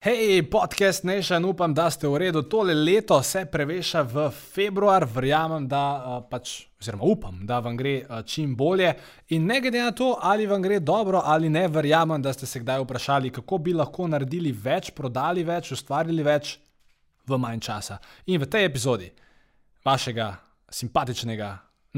Hej, 0.00 0.48
podcast 0.50 1.04
Nation, 1.04 1.44
upam, 1.44 1.74
da 1.74 1.90
ste 1.90 2.08
v 2.08 2.16
redu. 2.16 2.40
Tole 2.48 2.72
leto 2.74 3.18
se 3.22 3.42
preveša 3.44 4.00
v 4.08 4.30
februar, 4.32 5.04
verjamem, 5.04 5.66
da 5.68 5.80
uh, 6.00 6.14
pač, 6.24 6.54
oziroma 6.80 7.04
upam, 7.04 7.42
da 7.44 7.58
vam 7.60 7.76
gre 7.76 7.98
uh, 8.08 8.22
čim 8.24 8.54
bolje. 8.56 8.94
In 9.36 9.44
ne 9.44 9.58
glede 9.60 9.82
na 9.84 9.92
to, 9.92 10.14
ali 10.22 10.46
vam 10.48 10.62
gre 10.64 10.78
dobro 10.80 11.20
ali 11.24 11.50
ne, 11.52 11.66
verjamem, 11.68 12.22
da 12.22 12.32
ste 12.32 12.48
se 12.48 12.62
kdaj 12.64 12.80
vprašali, 12.80 13.30
kako 13.30 13.58
bi 13.58 13.76
lahko 13.76 14.08
naredili 14.08 14.54
več, 14.56 14.88
prodali 14.96 15.44
več, 15.44 15.74
ustvarili 15.76 16.24
več 16.24 16.54
v 17.28 17.36
manj 17.36 17.60
časa. 17.68 18.00
In 18.32 18.40
v 18.40 18.48
tej 18.48 18.70
epizodi 18.70 19.12
vašega 19.84 20.30
simpatičnega, 20.80 21.50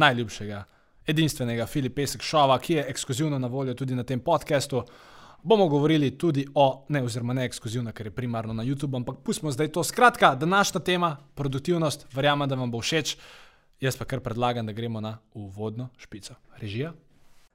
najljubšega, 0.03 0.65
edinstvenega 1.07 1.71
Filipa 1.71 2.03
Pesek 2.03 2.27
Šova, 2.27 2.59
ki 2.59 2.81
je 2.81 2.89
ekskluzivno 2.97 3.39
na 3.39 3.47
voljo 3.47 3.79
tudi 3.79 3.95
na 3.95 4.03
tem 4.03 4.19
podkastu 4.19 4.83
bomo 5.43 5.69
govorili 5.69 6.11
tudi 6.19 6.47
o, 6.55 6.87
ne, 6.89 7.03
oziroma 7.03 7.33
ne 7.33 7.45
ekskluzivno, 7.45 7.93
ker 7.93 8.07
je 8.07 8.15
primarno 8.15 8.53
na 8.53 8.65
YouTube, 8.65 8.97
ampak 8.97 9.23
pustimo 9.25 9.51
zdaj 9.51 9.69
to. 9.69 9.85
Skratka, 9.85 10.35
današnja 10.35 10.81
tema, 10.81 11.17
produktivnost, 11.35 12.07
verjamem, 12.15 12.49
da 12.49 12.55
vam 12.55 12.71
bo 12.71 12.81
všeč. 12.81 13.17
Jaz 13.81 13.97
pa 13.97 14.05
kar 14.05 14.21
predlagam, 14.21 14.67
da 14.67 14.73
gremo 14.73 15.01
na 15.01 15.19
uvodno 15.35 15.89
špico. 15.99 16.35
Režija. 16.59 16.93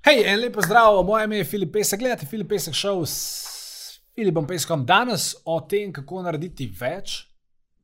Hej, 0.00 0.22
en 0.24 0.38
lep 0.40 0.54
pozdrav, 0.56 1.02
moje 1.04 1.24
ime 1.24 1.36
je 1.36 1.44
Filip 1.44 1.72
Pesek, 1.72 2.00
gledate 2.00 2.26
Filip 2.26 2.48
Pesek 2.48 2.72
šov 2.74 3.02
s 3.04 4.00
Filipom 4.16 4.46
Peskom. 4.48 4.86
Danes 4.88 5.34
o 5.44 5.58
tem, 5.60 5.90
kako 5.92 6.22
narediti 6.24 6.70
več 6.72 7.18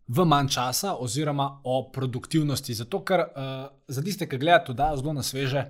v 0.08 0.24
manj 0.24 0.48
časa, 0.54 0.94
oziroma 0.96 1.60
o 1.68 1.82
produktivnosti. 1.92 2.78
Zato, 2.78 3.02
ker 3.04 3.20
uh, 3.20 3.66
za 3.92 4.04
tiste, 4.06 4.24
ki 4.24 4.38
gledate, 4.40 4.72
da 4.72 4.94
je 4.94 5.02
zelo 5.02 5.12
na 5.12 5.26
sveže, 5.26 5.66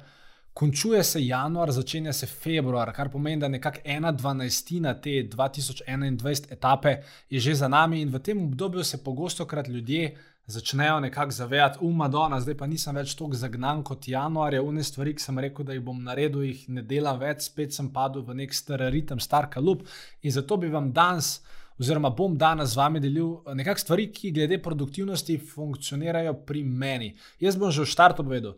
končuje 0.57 1.05
se 1.05 1.21
januar, 1.27 1.73
začenja 1.73 2.12
se 2.12 2.27
februar, 2.27 2.93
kar 2.97 3.11
pomeni, 3.12 3.41
da 3.41 3.49
nekako 3.49 3.83
ena 3.85 4.12
dvanajstina 4.12 4.95
te 5.05 5.19
2021 5.29 6.53
etape 6.53 6.95
je 7.31 7.41
že 7.41 7.55
za 7.55 7.69
nami 7.69 8.01
in 8.01 8.09
v 8.09 8.19
tem 8.19 8.41
obdobju 8.45 8.85
se 8.85 9.05
pogosto 9.05 9.45
krat 9.45 9.69
ljudje 9.69 10.17
začnejo 10.47 11.01
nekako 11.01 11.31
zavedati, 11.31 11.79
umadona, 11.81 12.41
zdaj 12.41 12.57
pa 12.57 12.67
nisem 12.67 12.97
več 12.97 13.13
tako 13.19 13.35
zagnan 13.35 13.83
kot 13.85 14.09
januarja, 14.09 14.63
une 14.63 14.85
stvari, 14.85 15.13
ki 15.15 15.23
sem 15.23 15.39
rekel, 15.43 15.67
da 15.67 15.75
jih 15.75 15.83
bom 15.85 15.98
naredil, 16.03 16.47
jih 16.47 16.63
ne 16.69 16.85
delam 16.87 17.19
več, 17.20 17.51
spet 17.51 17.75
sem 17.75 17.91
padel 17.93 18.23
v 18.25 18.39
nek 18.41 18.55
star 18.55 18.87
ritem, 18.95 19.20
star 19.20 19.51
kalup. 19.51 19.83
In 20.23 20.33
zato 20.33 20.57
bi 20.57 20.70
vam 20.73 20.93
danes, 20.95 21.41
oziroma 21.83 22.15
bom 22.15 22.39
danes 22.39 22.73
z 22.73 22.81
vami 22.81 23.03
delil 23.03 23.43
nekakšne 23.59 23.85
stvari, 23.85 24.09
ki 24.15 24.33
glede 24.39 24.63
produktivnosti 24.63 25.37
funkcionirajo 25.51 26.39
pri 26.47 26.63
meni. 26.65 27.13
Jaz 27.43 27.59
bom 27.59 27.75
že 27.75 27.83
v 27.83 27.93
štartu 27.93 28.25
povedal. 28.25 28.57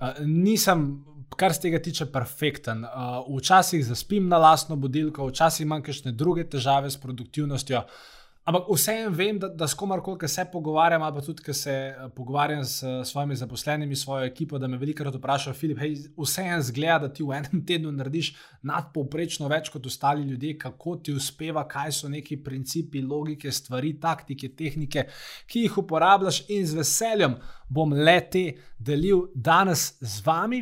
Uh, 0.00 0.24
nisem, 0.26 1.04
kar 1.36 1.54
se 1.54 1.66
tega 1.66 1.78
tiče, 1.82 2.06
perfekten. 2.12 2.84
Uh, 2.84 3.22
včasih 3.38 3.84
zaspim 3.86 4.28
na 4.28 4.38
lastno 4.38 4.76
budilko, 4.76 5.28
včasih 5.30 5.64
imam 5.66 5.82
kakšne 5.82 6.12
druge 6.12 6.48
težave 6.50 6.90
s 6.90 7.00
produktivnostjo. 7.00 7.84
Uh, 7.84 8.14
Ampak 8.44 8.66
vseeno 8.68 9.08
vem, 9.16 9.38
da, 9.40 9.48
da 9.48 9.64
s 9.64 9.72
komarkoli, 9.72 10.18
ki 10.20 10.28
se 10.28 10.42
pogovarjam, 10.52 11.02
ali 11.02 11.16
pa 11.16 11.22
tudi, 11.24 11.40
ki 11.46 11.52
se 11.56 11.72
eh, 11.72 12.08
pogovarjam 12.16 12.64
s 12.64 12.84
svojimi 13.08 13.36
zaposlenimi, 13.40 13.96
svojo 13.96 14.26
ekipo, 14.28 14.58
da 14.60 14.68
me 14.68 14.76
velikokrat 14.76 15.14
vprašajo, 15.16 15.54
Filip, 15.56 15.80
hej, 15.80 15.94
vseeno 16.18 16.58
zgleda, 16.62 17.06
da 17.06 17.12
ti 17.12 17.24
v 17.24 17.38
enem 17.38 17.62
tednu 17.64 17.92
narediš 17.96 18.34
nadpovprečno 18.68 19.48
več 19.48 19.70
kot 19.72 19.88
ostali 19.88 20.28
ljudje, 20.28 20.58
kako 20.60 20.96
ti 20.96 21.14
uspeva, 21.16 21.64
kaj 21.68 21.96
so 21.96 22.12
neki 22.12 22.36
principi, 22.44 23.00
logike, 23.00 23.52
stvari, 23.52 23.94
taktike, 24.00 24.52
tehnike, 24.58 25.06
ki 25.48 25.64
jih 25.64 25.80
uporabljaš? 25.80 26.42
In 26.52 26.68
z 26.68 26.82
veseljem 26.82 27.38
bom 27.72 27.96
le 27.96 28.18
te 28.28 28.44
delil 28.76 29.30
danes 29.34 29.94
z 30.04 30.20
vami. 30.26 30.60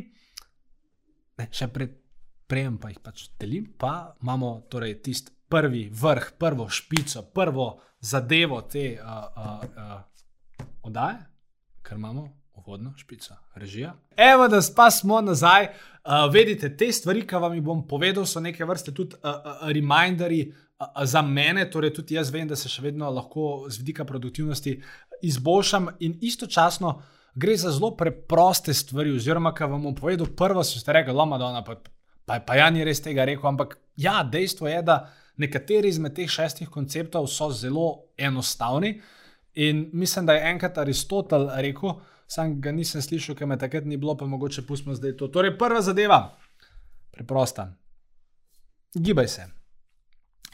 Ne, 1.41 1.51
še 1.51 1.67
pred 1.75 1.99
prejem 2.47 2.79
pa 2.79 2.93
jih 2.93 3.03
pač 3.03 3.27
delim, 3.41 3.73
pa 3.81 4.12
imamo 4.23 4.61
torej 4.71 5.01
tisti 5.03 5.33
prvi 5.53 5.91
vrh, 5.93 6.31
prvo 6.39 6.69
špico, 6.69 7.23
prvo 7.23 7.81
zadevo 8.01 8.61
te 8.63 8.99
uh, 9.01 9.09
uh, 9.09 9.65
uh, 9.65 10.01
oddaje, 10.83 11.19
ker 11.83 11.99
imamo 11.99 12.29
uvodno 12.55 12.95
špico, 12.97 13.35
režija. 13.55 13.95
Evo, 14.17 14.49
da 14.49 14.61
pa 14.77 14.91
smo 14.91 15.21
nazaj. 15.21 15.65
Uh, 15.65 16.33
vedite, 16.33 16.77
te 16.77 16.93
stvari, 16.93 17.27
ki 17.27 17.37
vam 17.37 17.55
jih 17.55 17.62
bom 17.62 17.85
povedal, 17.89 18.27
so 18.27 18.41
neke 18.41 18.65
vrste 18.65 18.95
tudi 18.95 19.17
uh, 19.21 19.31
uh, 19.31 19.69
reminderji 19.69 20.49
uh, 20.49 21.05
za 21.05 21.23
mene, 21.23 21.69
torej 21.71 21.93
tudi 21.95 22.17
jaz 22.17 22.33
vem, 22.33 22.49
da 22.49 22.57
se 22.57 22.69
še 22.73 22.83
vedno 22.83 23.11
lahko 23.11 23.69
z 23.69 23.85
vidika 23.85 24.09
produktivnosti 24.09 24.79
izboljšam 25.23 25.89
in 26.01 26.17
istočasno. 26.21 27.01
Gre 27.35 27.57
za 27.57 27.71
zelo 27.73 27.93
preproste 27.97 28.75
stvari, 28.75 29.12
oziroma, 29.17 29.55
kar 29.55 29.71
vam 29.71 29.85
bom 29.85 29.95
povedal, 29.95 30.27
prvo 30.37 30.65
ste 30.65 30.93
rekli, 30.93 31.15
da 31.15 31.65
pa, 31.67 31.77
pa, 32.27 32.41
pa 32.41 32.57
ja, 32.57 32.71
ni 32.71 32.85
res 32.85 33.01
tega 33.01 33.25
rekel, 33.25 33.47
ampak 33.49 33.79
ja, 33.97 34.23
dejstvo 34.25 34.69
je, 34.69 34.83
da 34.83 34.99
uh, 35.01 35.22
Nekateri 35.43 35.91
izmed 35.91 36.15
teh 36.17 36.31
šestih 36.31 36.71
konceptov 36.71 37.27
so 37.31 37.51
zelo 37.51 37.89
enostavni. 38.17 38.95
In 39.55 39.89
mislim, 39.93 40.27
da 40.27 40.37
je 40.37 40.49
enkrat 40.51 40.79
Aristotel 40.79 41.49
rekel, 41.61 41.99
sam 42.27 42.61
ga 42.61 42.73
nisem 42.73 43.03
slišal, 43.03 43.37
ker 43.37 43.47
me 43.47 43.59
takrat 43.61 43.85
ni 43.85 43.99
bilo, 44.01 44.17
pa 44.17 44.27
mogoče 44.27 44.65
pustimo 44.67 44.95
zdaj 44.97 45.17
to. 45.21 45.29
Torej, 45.29 45.57
prva 45.59 45.83
zadeva, 45.85 46.21
preprosta. 47.13 47.73
Gibaj 48.95 49.29
se 49.29 49.49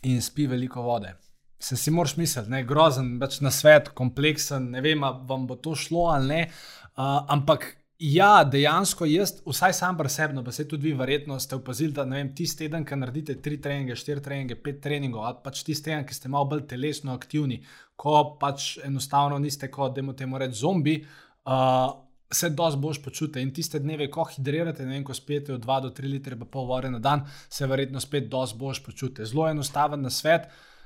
in 0.03 0.23
spi 0.23 0.47
veliko 0.47 0.83
vode. 0.83 1.15
Se 1.59 1.77
si 1.77 1.91
moraš 1.91 2.17
misliti, 2.17 2.51
ne 2.51 2.63
grozen, 2.67 3.17
več 3.19 3.41
na 3.43 3.51
svet, 3.51 3.91
kompleksen, 3.99 4.71
ne 4.71 4.83
vem, 4.83 5.03
vam 5.03 5.47
bo 5.47 5.57
to 5.59 5.75
šlo 5.75 6.07
ali 6.15 6.29
ne. 6.29 6.43
Uh, 6.99 7.25
ampak 7.35 7.67
Ja, 7.99 8.45
dejansko 8.47 9.09
jaz, 9.11 9.33
vsaj 9.43 9.73
sam 9.75 9.97
presebno, 9.99 10.45
pa 10.47 10.53
se 10.55 10.69
tudi 10.69 10.87
vi, 10.87 10.93
verjetno 10.95 11.35
ste 11.43 11.57
opazili, 11.57 11.91
da 11.93 12.05
vem, 12.07 12.29
tisti 12.35 12.61
teden, 12.63 12.85
ki 12.87 12.95
naredite 12.95 13.35
tri 13.43 13.57
treninge, 13.61 13.97
štiri 13.99 14.23
treninge, 14.23 14.55
pet 14.63 14.79
treningov, 14.85 15.25
ali 15.27 15.41
pač 15.43 15.65
tisti 15.67 15.91
teden, 15.91 16.05
ki 16.07 16.15
ste 16.15 16.31
malo 16.31 16.47
bolj 16.53 16.63
telesno 16.71 17.11
aktivni, 17.19 17.59
ko 17.99 18.37
pač 18.39 18.77
enostavno 18.87 19.41
niste 19.43 19.67
kot, 19.75 19.97
da 19.97 20.05
imate 20.05 20.31
reči, 20.45 20.61
zombi, 20.61 20.95
uh, 21.03 21.91
se 22.31 22.53
dosti 22.55 22.81
boš 22.87 23.03
počutite. 23.03 23.43
In 23.43 23.51
tiste 23.57 23.83
dneve, 23.83 24.07
ko 24.15 24.29
hidrirate, 24.31 24.87
ne 24.87 24.95
vem, 24.95 25.05
ko 25.05 25.15
spijete 25.15 25.57
od 25.57 25.67
2 25.67 25.83
do 25.89 25.91
3 25.91 26.13
litre, 26.13 26.39
pa 26.39 26.47
pol 26.47 26.71
vode 26.71 26.95
na 26.95 27.03
dan, 27.03 27.27
se 27.51 27.67
verjetno 27.67 27.99
spet 28.01 28.31
dosti 28.31 28.63
boš 28.63 28.85
počutite. 28.87 29.27
Zelo 29.27 29.51
enostaven 29.51 30.07
na 30.07 30.15
svet. 30.15 30.47
Uh, 30.47 30.78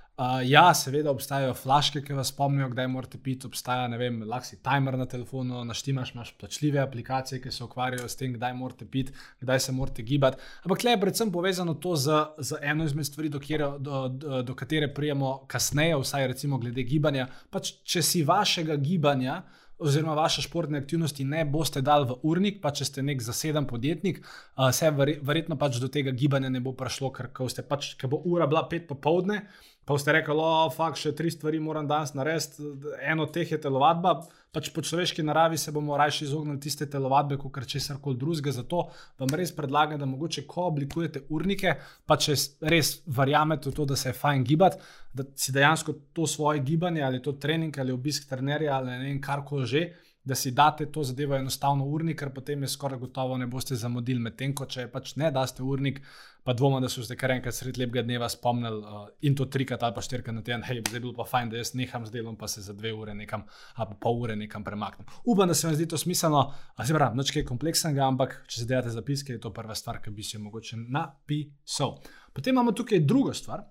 ja, 0.44 0.74
seveda 0.74 1.10
obstajajo 1.10 1.54
flaške, 1.56 2.02
ki 2.04 2.12
vas 2.12 2.28
spomnijo, 2.28 2.68
kdaj 2.68 2.86
morate 2.88 3.18
piti. 3.18 3.46
Obstaja, 3.46 3.86
ne 3.88 3.96
vem, 3.98 4.20
lahko 4.28 4.46
si 4.46 4.58
timer 4.62 4.98
na 4.98 5.06
telefonu, 5.08 5.64
naštimaš, 5.64 6.12
imaš 6.14 6.34
plačljive 6.40 6.80
aplikacije, 6.80 7.40
ki 7.42 7.50
se 7.50 7.64
ukvarjajo 7.64 8.08
s 8.08 8.16
tem, 8.20 8.34
kdaj 8.36 8.52
morate 8.54 8.84
piti, 8.84 9.12
kdaj 9.40 9.60
se 9.60 9.72
morate 9.72 10.02
gibati. 10.02 10.36
Ampak 10.64 10.84
le 10.84 10.90
je 10.90 11.00
predvsem 11.00 11.32
povezano 11.32 11.74
to 11.74 11.96
z, 11.96 12.20
z 12.38 12.60
eno 12.60 12.84
izmed 12.84 13.08
stvari, 13.08 13.32
do, 13.32 13.40
kjer, 13.40 13.66
do, 13.78 14.08
do, 14.08 14.42
do 14.42 14.54
katere 14.54 14.92
prijemo 14.94 15.32
kasneje, 15.48 15.96
vsaj 16.04 16.28
recimo 16.34 16.60
glede 16.60 16.84
gibanja. 16.84 17.26
Pač, 17.50 17.72
če 17.84 18.04
si 18.04 18.24
vašega 18.28 18.76
gibanja. 18.76 19.42
Oziroma, 19.82 20.12
vaše 20.14 20.44
športne 20.44 20.78
aktivnosti 20.78 21.24
ne 21.26 21.40
boste 21.48 21.80
dali 21.82 22.06
v 22.06 22.14
urnik, 22.30 22.60
pa 22.62 22.70
če 22.70 22.84
ste 22.86 23.02
nek 23.02 23.22
zaseden 23.24 23.64
podjetnik, 23.66 24.20
uh, 24.22 24.68
se 24.70 24.86
verjetno 24.94 25.56
pač 25.58 25.80
do 25.82 25.88
tega 25.90 26.12
gibanja 26.14 26.52
ne 26.54 26.60
bo 26.62 26.70
prišlo, 26.78 27.10
ker 27.10 27.32
pač, 27.66 27.96
bo 28.06 28.20
ura 28.30 28.46
bila 28.46 28.62
pet 28.70 28.86
popovdne, 28.86 29.40
Pa 29.84 29.98
ste 29.98 30.12
rekli, 30.14 30.34
da 30.38 30.86
je 30.86 31.00
še 31.00 31.10
tri 31.18 31.30
stvari, 31.30 31.58
moram 31.60 31.88
danes 31.90 32.14
narediti. 32.14 32.62
Eno 33.02 33.26
od 33.26 33.32
teh 33.34 33.50
je 33.50 33.58
telovadba. 33.60 34.20
Pač 34.52 34.68
po 34.70 34.82
človeški 34.84 35.24
naravi 35.24 35.56
se 35.58 35.72
bomo 35.72 35.96
raje 35.96 36.26
izognili 36.26 36.60
tiste 36.60 36.86
telovadbe, 36.86 37.38
kot 37.40 37.54
kar 37.54 37.66
česar 37.66 37.96
koli 38.04 38.20
drugega. 38.20 38.52
Zato 38.52 38.84
vam 39.18 39.32
res 39.34 39.50
predlagam, 39.56 39.98
da 39.98 40.06
mogoče, 40.06 40.44
ko 40.46 40.68
oblikujete 40.68 41.24
urnike, 41.32 41.74
pa 42.06 42.18
če 42.20 42.36
res 42.68 42.92
verjamete 43.06 43.70
v 43.70 43.74
to, 43.80 43.88
da 43.88 43.96
se 43.96 44.12
je 44.12 44.18
fajn 44.20 44.44
gibati, 44.44 44.78
da 45.16 45.26
si 45.34 45.56
dejansko 45.56 45.96
to 46.12 46.28
svoje 46.28 46.62
gibanje 46.62 47.02
ali 47.02 47.22
to 47.22 47.32
trening 47.32 47.78
ali 47.78 47.92
obisk 47.92 48.28
trenerja 48.28 48.76
ali 48.76 48.92
ne 48.92 48.98
vem, 49.06 49.20
kar 49.20 49.42
koli 49.44 49.66
že. 49.66 49.84
da 50.24 50.34
si 50.34 50.52
date 50.54 50.86
to 50.86 51.02
zadevo 51.02 51.34
enostavno 51.34 51.84
urnik, 51.84 52.20
ker 52.20 52.30
potem 52.30 52.62
je 52.62 52.68
skoraj 52.68 52.98
gotovo 52.98 53.36
ne 53.36 53.46
boste 53.50 53.74
zamudili. 53.74 54.20
Medtem 54.22 54.54
ko 54.54 54.68
če 54.70 54.84
pač 54.86 55.16
ne 55.16 55.32
daste 55.34 55.64
urnik, 55.66 55.98
pa 56.42 56.52
dvoma, 56.52 56.80
da 56.80 56.88
so 56.90 57.04
se 57.06 57.16
kar 57.16 57.30
enkrat 57.30 57.54
sred 57.54 57.78
lepega 57.78 58.02
dneva 58.02 58.28
spomnili 58.28 58.80
uh, 58.82 59.04
in 59.28 59.36
to 59.38 59.46
trikrat 59.46 59.82
ali 59.82 59.94
pa 59.94 60.02
štirikrat 60.02 60.34
na 60.34 60.42
teden, 60.42 60.64
hej, 60.66 60.80
zdaj 60.86 60.98
je 60.98 61.02
bilo 61.04 61.14
pa 61.16 61.26
fajn, 61.28 61.52
da 61.52 61.60
jaz 61.60 61.74
neham 61.78 62.06
z 62.06 62.14
delom, 62.14 62.36
pa 62.36 62.48
se 62.48 62.62
za 62.62 62.72
dve 62.72 62.92
ure 62.92 63.14
nekam, 63.14 63.44
ali 63.74 63.92
pa 63.92 63.98
pol 64.06 64.22
ure 64.24 64.36
nekam 64.36 64.64
premaknem. 64.64 65.06
Upam, 65.24 65.48
da 65.48 65.54
se 65.54 65.66
vam 65.66 65.76
zdi 65.76 65.88
to 65.88 65.98
smiselno, 65.98 66.42
a 66.76 66.86
se 66.86 66.94
pravi, 66.94 67.16
noč 67.16 67.30
kaj 67.34 67.46
kompleksnega, 67.48 68.06
ampak 68.08 68.40
če 68.48 68.62
se 68.62 68.66
delate 68.70 68.90
zapiske, 68.94 69.36
je 69.36 69.42
to 69.42 69.52
prva 69.54 69.74
stvar, 69.78 70.02
ki 70.02 70.10
bi 70.10 70.26
jo 70.26 70.40
mogoče 70.42 70.80
napisal. 70.82 71.98
Potem 72.32 72.54
imamo 72.56 72.72
tukaj 72.72 73.04
drugo 73.06 73.34
stvar. 73.34 73.62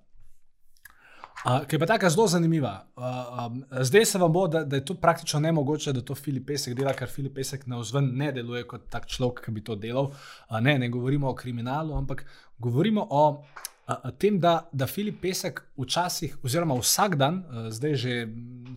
Uh, 1.41 1.63
ki 1.67 1.75
je 1.75 1.79
pa 1.79 1.85
tako 1.89 2.09
zelo 2.09 2.27
zanimiva. 2.27 2.85
Uh, 2.95 3.03
um, 3.45 3.63
zdaj 3.81 4.05
se 4.05 4.17
vam 4.17 4.33
bo, 4.33 4.47
da, 4.47 4.63
da 4.63 4.75
je 4.75 4.85
to 4.85 4.93
praktično 4.93 5.39
nemogoče, 5.39 5.93
da 5.93 6.01
to 6.01 6.15
Filip 6.15 6.45
Pesek 6.47 6.75
dela, 6.77 6.93
ker 6.93 7.09
Filip 7.09 7.33
Pesek 7.35 7.65
na 7.67 7.79
vzven 7.79 8.11
ne 8.17 8.31
deluje 8.31 8.61
kot 8.67 8.85
tak 8.89 9.07
človek, 9.09 9.41
ki 9.45 9.51
bi 9.51 9.63
to 9.65 9.75
delal. 9.75 10.11
Uh, 10.49 10.59
ne, 10.61 10.77
ne 10.79 10.89
govorimo 10.89 11.29
o 11.29 11.35
kriminalu, 11.35 11.97
ampak 11.97 12.25
govorimo 12.59 13.07
o 13.09 13.23
uh, 13.31 14.11
tem, 14.19 14.37
da, 14.39 14.69
da 14.71 14.85
Filip 14.87 15.17
Pesek 15.21 15.63
včasih, 15.77 16.37
oziroma 16.45 16.77
vsak 16.77 17.17
dan, 17.17 17.41
uh, 17.41 17.69
zdaj 17.73 17.95
že 17.95 18.15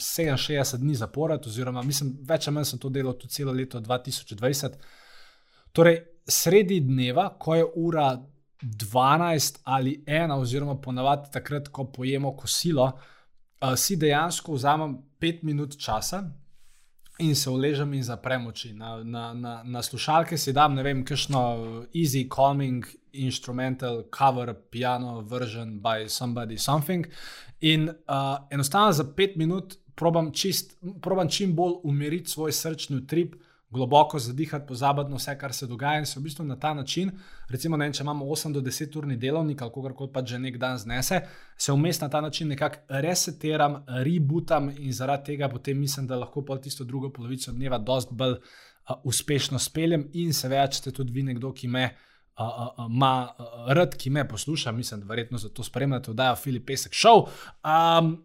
67 0.00 0.81
dni 0.81 0.94
zapored, 0.94 1.46
oziroma 1.46 1.82
mislim, 1.82 2.16
več 2.25 2.49
ali 2.49 2.55
manj 2.55 2.70
sem 2.72 2.81
to 2.81 2.88
delal 2.88 3.12
tudi 3.12 3.43
celo 3.43 3.52
leto 3.52 3.81
2020. 3.81 4.81
Torej, 5.76 6.00
sredi 6.25 6.81
dneva, 6.81 7.28
ko 7.38 7.61
je 7.61 7.69
ura 7.76 8.14
12 8.64 9.58
ali 9.64 10.05
1, 10.06 10.32
oziroma 10.32 10.81
ponavadi 10.81 11.31
takrat, 11.32 11.69
ko 11.69 11.84
pojemo 11.84 12.32
kosilo, 12.37 12.93
uh, 12.93 13.75
si 13.76 13.96
dejansko 13.96 14.52
vzamem 14.52 14.96
5 15.20 15.43
minut 15.43 15.76
časa 15.76 16.25
in 17.19 17.34
se 17.37 17.50
uležem 17.50 17.93
in 17.94 18.02
zaprem 18.02 18.46
oči. 18.46 18.72
Na, 18.72 18.96
na, 19.05 19.34
na, 19.34 19.62
na 19.64 19.82
slušalke 19.82 20.38
si 20.38 20.52
dam, 20.52 20.75
ne 20.75 20.82
vem, 20.82 21.05
kakšno 21.05 21.43
easy 21.94 22.25
calming 22.28 22.87
instrumental 23.12 24.02
cover, 24.11 24.55
piano 24.70 25.20
version 25.20 25.78
by 25.81 26.08
somebody 26.08 26.58
something. 26.58 27.06
In 27.61 27.88
uh, 27.88 28.38
enostavno 28.50 28.93
za 28.93 29.05
5 29.05 29.37
minut 29.37 29.76
probam, 29.94 30.32
čist, 30.32 30.76
probam 31.02 31.28
čim 31.28 31.55
bolj 31.55 31.75
umiriti 31.84 32.31
svoj 32.31 32.52
srčni 32.52 32.96
utrip 32.96 33.34
globoko 33.75 34.19
zadihati, 34.19 34.67
pozabiti 34.69 35.11
na 35.11 35.19
vse, 35.19 35.35
kar 35.38 35.53
se 35.53 35.67
dogaja, 35.67 35.99
in 35.99 36.06
se 36.06 36.21
v 36.21 36.23
bistvu 36.23 36.44
na 36.47 36.56
ta 36.61 36.75
način, 36.75 37.11
recimo, 37.50 37.76
ne, 37.76 37.91
če 37.93 38.05
imamo 38.05 38.26
8 38.31 38.55
do 38.55 38.62
10 38.62 38.99
urni 38.99 39.17
delovnik 39.21 39.62
ali 39.62 39.73
kako 39.75 39.94
koli 39.94 40.12
pa 40.12 40.23
že 40.25 40.38
nek 40.38 40.59
dan 40.62 40.79
znese, 40.79 41.21
se 41.59 41.73
vmes 41.73 42.00
na 42.00 42.09
ta 42.09 42.21
način 42.21 42.49
nekako 42.49 43.00
resetiram, 43.03 43.82
rebootam 44.06 44.71
in 44.79 44.93
zaradi 44.93 45.32
tega 45.32 45.49
potem 45.49 45.81
mislim, 45.81 46.06
da 46.06 46.17
lahko 46.17 46.44
pa 46.44 46.59
tisto 46.59 46.85
drugo 46.85 47.12
polovico 47.12 47.53
dneva 47.53 47.79
dosti 47.79 48.15
bolj 48.15 48.38
uh, 48.38 48.97
uspešno 49.05 49.59
speljem 49.59 50.09
in 50.12 50.32
seveda, 50.32 50.69
če 50.71 50.82
ste 50.82 50.93
tudi 50.93 51.12
vi 51.12 51.23
nekdo, 51.23 51.53
ki 51.53 51.69
me. 51.69 51.88
Ima 52.35 53.11
uh, 53.31 53.44
uh, 53.47 53.50
uh, 53.61 53.73
rad, 53.79 53.93
ki 53.94 54.11
me 54.11 54.25
posluša, 54.29 54.73
mislim, 54.75 55.05
da 55.05 55.06
verjetno 55.06 55.38
zato 55.38 55.62
spremljate, 55.62 56.12
da 56.19 56.32
je 56.32 56.37
Filip 56.43 56.65
Pesek 56.67 56.97
šel. 56.99 57.29
Um, 57.62 58.17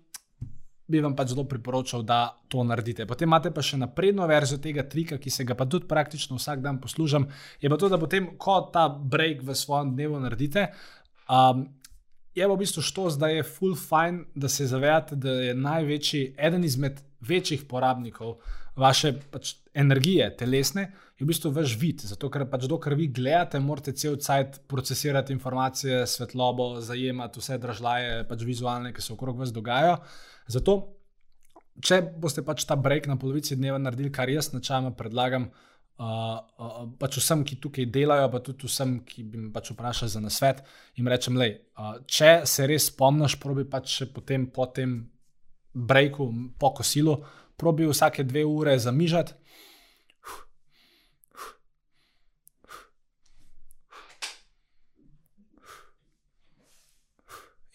bi 0.89 1.01
vam 1.03 1.15
pač 1.15 1.33
zelo 1.33 1.45
priporočal, 1.49 2.03
da 2.03 2.33
to 2.49 2.63
naredite. 2.65 3.05
Potem 3.09 3.29
imate 3.29 3.51
pa 3.53 3.61
še 3.65 3.77
napredno 3.77 4.25
verzijo 4.29 4.61
tega 4.63 4.83
trika, 4.89 5.19
ki 5.21 5.31
se 5.33 5.45
ga 5.45 5.57
pa 5.57 5.69
tudi 5.69 5.87
praktično 5.89 6.39
vsak 6.39 6.63
dan 6.65 6.81
poslužim. 6.81 7.29
Je 7.61 7.69
pa 7.69 7.77
to, 7.77 7.91
da 7.93 8.01
potem, 8.01 8.33
ko 8.41 8.61
ta 8.73 8.87
break 8.89 9.45
v 9.45 9.57
svojem 9.57 9.93
dnevu 9.93 10.21
naredite, 10.23 10.71
um, 11.29 11.67
je 12.35 12.47
v 12.47 12.57
bistvu 12.57 12.81
što 12.85 13.09
zdaj 13.09 13.35
je 13.35 13.43
full 13.43 13.75
fine, 13.75 14.25
da 14.35 14.49
se 14.49 14.67
zavedate, 14.67 15.15
da 15.15 15.31
je 15.31 15.53
največji, 15.53 16.35
eden 16.37 16.63
izmed 16.63 17.01
večjih 17.19 17.65
porabnikov 17.67 18.37
vaše 18.75 19.13
pač, 19.31 19.55
energije, 19.73 20.29
telesne, 20.37 20.91
je 21.19 21.25
v 21.25 21.27
bistvu 21.27 21.51
vaš 21.51 21.75
vid. 21.79 22.05
Zato, 22.07 22.29
ker 22.31 22.45
pač 22.49 22.67
dokler 22.69 22.95
vi 22.99 23.09
gledate, 23.11 23.59
morate 23.59 23.91
cel 23.91 24.15
cajt 24.21 24.61
procesirati 24.71 25.33
informacije, 25.35 26.05
svetlobo, 26.07 26.79
zajemati 26.81 27.43
vse 27.43 27.57
dražljaje, 27.59 28.23
pač 28.29 28.45
vizualne, 28.47 28.93
ki 28.95 29.03
se 29.03 29.13
okrog 29.13 29.41
vas 29.41 29.51
dogajajo. 29.55 29.97
Zato, 30.47 30.77
če 31.83 32.01
boste 32.21 32.43
pač 32.45 32.63
ta 32.67 32.79
break 32.79 33.09
na 33.11 33.17
polovici 33.19 33.57
dneva 33.59 33.79
naredili, 33.81 34.13
kar 34.15 34.31
jaz 34.31 34.53
načeloma 34.53 34.95
predlagam, 34.95 35.49
uh, 35.99 36.39
uh, 36.57 36.83
pač 36.99 37.19
vsem, 37.19 37.43
ki 37.47 37.59
tukaj 37.61 37.87
delajo, 37.93 38.29
pa 38.31 38.41
tudi 38.43 38.69
vsem, 38.69 38.99
ki 39.05 39.25
bi 39.27 39.43
me 39.43 39.49
pač 39.53 39.73
vprašali 39.73 40.13
za 40.15 40.21
nasvet, 40.23 40.63
jim 40.97 41.09
rečem, 41.11 41.37
le, 41.39 41.49
uh, 41.77 41.99
če 42.07 42.47
se 42.49 42.67
res 42.69 42.89
spomniš, 42.93 43.37
probi 43.43 43.67
pač 43.67 44.01
potem 44.15 44.47
po 44.55 44.69
tem 44.71 45.01
breaku, 45.73 46.31
po 46.59 46.73
kosilu, 46.77 47.19
probi 47.59 47.87
vsake 47.89 48.23
dve 48.23 48.45
ure 48.47 48.77
zamižati. 48.79 49.35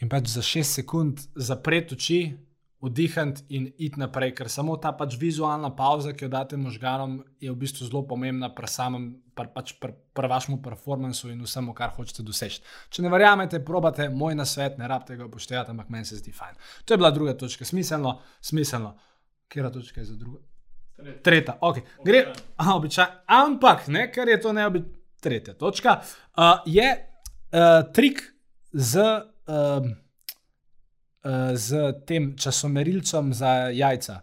In 0.02 0.10
pač 0.12 0.28
za 0.28 0.42
6 0.44 0.80
sekund 0.82 1.20
zapreti 1.32 1.96
oči, 1.96 2.18
vdihniti 2.84 3.42
in 3.56 3.66
iti 3.78 4.00
naprej, 4.00 4.34
ker 4.36 4.48
samo 4.52 4.76
ta 4.76 4.92
pač 4.92 5.16
vizualna 5.20 5.70
pauza, 5.76 6.12
ki 6.12 6.26
jo 6.26 6.30
date 6.32 6.58
možganom, 6.60 7.16
je 7.40 7.52
v 7.52 7.56
bistvu 7.58 7.88
zelo 7.88 8.02
pomembna 8.08 8.50
pri 8.54 8.68
samem, 8.68 9.06
pri 9.34 9.48
pač 9.54 9.72
pr, 9.80 9.94
pr 10.14 10.28
vašem 10.30 10.60
performancu 10.62 11.30
in 11.32 11.40
vsemu, 11.42 11.74
kar 11.74 11.94
hočete 11.96 12.22
doseči. 12.26 12.60
Če 12.92 13.04
ne 13.06 13.12
verjamete, 13.12 13.62
probate 13.64 14.10
moj 14.12 14.36
nasvet, 14.38 14.76
ne 14.78 14.88
rabite 14.90 15.16
ga 15.16 15.28
upoštevati, 15.30 15.72
ampak 15.72 15.88
meni 15.94 16.08
se 16.08 16.20
zdi 16.20 16.34
fajn. 16.34 16.60
To 16.84 16.94
je 16.94 17.00
bila 17.00 17.10
druga 17.14 17.36
točka, 17.40 17.64
smiselno, 17.64 18.18
smiselno. 18.44 18.94
Kera 19.48 19.72
točka 19.72 20.02
je 20.02 20.10
za 20.12 20.18
drugo? 20.20 20.42
Tretja, 20.94 21.22
Tretja. 21.26 21.58
ok. 21.60 21.80
Gre, 22.04 22.22
aha, 22.60 22.76
običaj, 22.78 23.10
ampak, 23.26 23.88
ne, 23.88 24.06
ker 24.12 24.28
je 24.28 24.38
to 24.40 24.52
ne 24.52 24.68
običaj. 24.68 24.92
Tretja 25.24 25.54
točka 25.56 26.02
uh, 26.04 26.60
je 26.68 26.84
uh, 26.92 27.92
trik 27.96 28.20
z. 28.72 29.00
Uh, 29.48 30.03
z 31.54 31.92
tem 32.04 32.36
časomerilcem 32.36 33.34
za 33.34 33.68
jajca. 33.72 34.20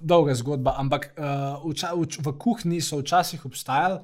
Dolga 0.00 0.34
zgodba, 0.34 0.76
ampak 0.80 1.12
uh, 1.16 1.60
v, 1.64 1.74
v, 1.74 2.04
v 2.24 2.32
kuhinji 2.38 2.80
so 2.80 3.00
včasih 3.00 3.44
obstajali 3.44 4.00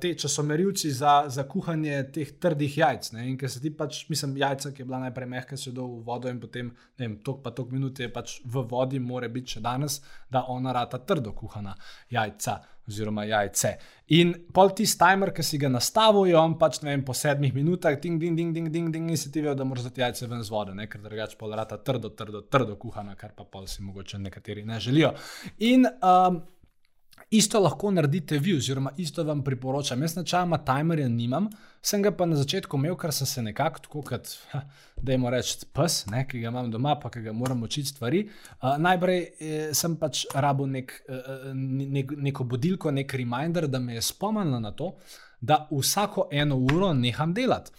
te 0.00 0.14
časomerilci 0.14 0.90
za, 0.90 1.24
za 1.26 1.42
kuhanje 1.48 1.96
teh 2.14 2.28
trdih 2.38 2.76
jajc. 2.78 3.10
Ne? 3.16 3.28
In 3.30 3.38
ker 3.38 3.50
se 3.50 3.60
ti 3.60 3.72
pač, 3.74 4.04
mislim, 4.10 4.36
jajca, 4.38 4.70
ki 4.70 4.82
je 4.82 4.86
bila 4.86 5.00
najprej 5.02 5.28
mehka, 5.28 5.56
se 5.58 5.72
do 5.74 5.86
v 5.96 6.02
vodo 6.06 6.30
in 6.30 6.38
potem, 6.40 6.70
ne 6.98 7.08
vem, 7.08 7.16
tok 7.26 7.42
pa 7.42 7.50
tok 7.50 7.72
minut 7.74 7.98
je 7.98 8.08
pač 8.12 8.38
v 8.44 8.62
vodi, 8.70 9.02
mora 9.02 9.28
biti 9.28 9.56
še 9.56 9.64
danes, 9.64 9.98
da 10.30 10.44
ona 10.54 10.72
rata 10.76 11.02
trdo 11.02 11.34
kuhana 11.34 11.74
jajca 12.14 12.60
oziroma 12.86 13.24
jajce. 13.24 13.74
In 14.14 14.34
pol 14.54 14.70
ti 14.76 14.86
timer, 14.86 15.32
ki 15.34 15.42
si 15.42 15.58
ga 15.58 15.70
nastavijo, 15.72 16.38
on 16.38 16.54
pač 16.60 16.78
vem, 16.84 17.02
po 17.02 17.16
sedmih 17.16 17.54
minutah, 17.56 17.96
ding, 17.98 18.20
ding, 18.20 18.36
ding, 18.36 18.54
ding, 18.54 18.70
ding, 18.70 18.92
ding 18.92 19.10
in 19.10 19.18
si 19.18 19.32
ti 19.32 19.42
vejo, 19.42 19.56
da 19.58 19.66
moraš 19.66 19.88
dati 19.88 20.04
jajce 20.04 20.28
ven 20.30 20.44
z 20.44 20.54
vode, 20.54 20.74
ne? 20.76 20.86
ker 20.86 21.02
drugače 21.02 21.38
pol 21.40 21.56
rata 21.56 21.80
trdo, 21.82 22.12
trdo, 22.14 22.44
trdo 22.46 22.76
kuhana, 22.78 23.16
kar 23.18 23.32
pa 23.34 23.48
pol 23.48 23.66
si 23.66 23.82
mogoče 23.82 24.20
nekateri 24.22 24.66
ne 24.68 24.78
želijo. 24.80 25.14
In 25.64 25.88
um, 25.88 26.44
Isto 27.30 27.60
lahko 27.60 27.90
naredite 27.90 28.38
vi, 28.38 28.56
oziroma 28.56 28.90
isto 28.96 29.24
vam 29.24 29.42
priporočam. 29.44 30.02
Jaz 30.02 30.16
načeloma 30.16 30.58
timerja 30.64 31.08
nimam, 31.08 31.48
sem 31.82 32.02
ga 32.02 32.12
pa 32.14 32.26
na 32.26 32.36
začetku 32.36 32.78
imel, 32.78 32.96
ker 33.00 33.12
sem 33.12 33.26
se 33.26 33.42
nekako 33.42 33.82
tako, 33.86 34.02
kot 34.02 34.30
da 35.02 35.12
jim 35.12 35.26
rečem, 35.32 35.66
pes, 35.74 36.04
ne, 36.12 36.24
ki 36.28 36.40
ga 36.42 36.52
imam 36.52 36.70
doma, 36.70 36.94
pa 37.00 37.10
ki 37.10 37.24
ga 37.24 37.32
moram 37.32 37.62
učiti 37.62 37.90
stvari. 37.90 38.22
Uh, 38.60 38.76
najprej 38.78 39.20
eh, 39.20 39.66
sem 39.74 39.96
pač 40.00 40.24
rabo 40.34 40.66
nek, 40.70 40.94
uh, 41.08 41.50
nek, 41.54 42.14
neko 42.28 42.46
budilko, 42.50 42.94
nek 42.94 43.14
reminder, 43.14 43.68
da 43.68 43.82
me 43.82 43.98
je 43.98 44.02
spomnila 44.02 44.60
na 44.60 44.72
to, 44.72 44.94
da 45.40 45.64
vsako 45.70 46.28
eno 46.32 46.56
uro 46.56 46.92
neham 46.94 47.34
delati. 47.34 47.72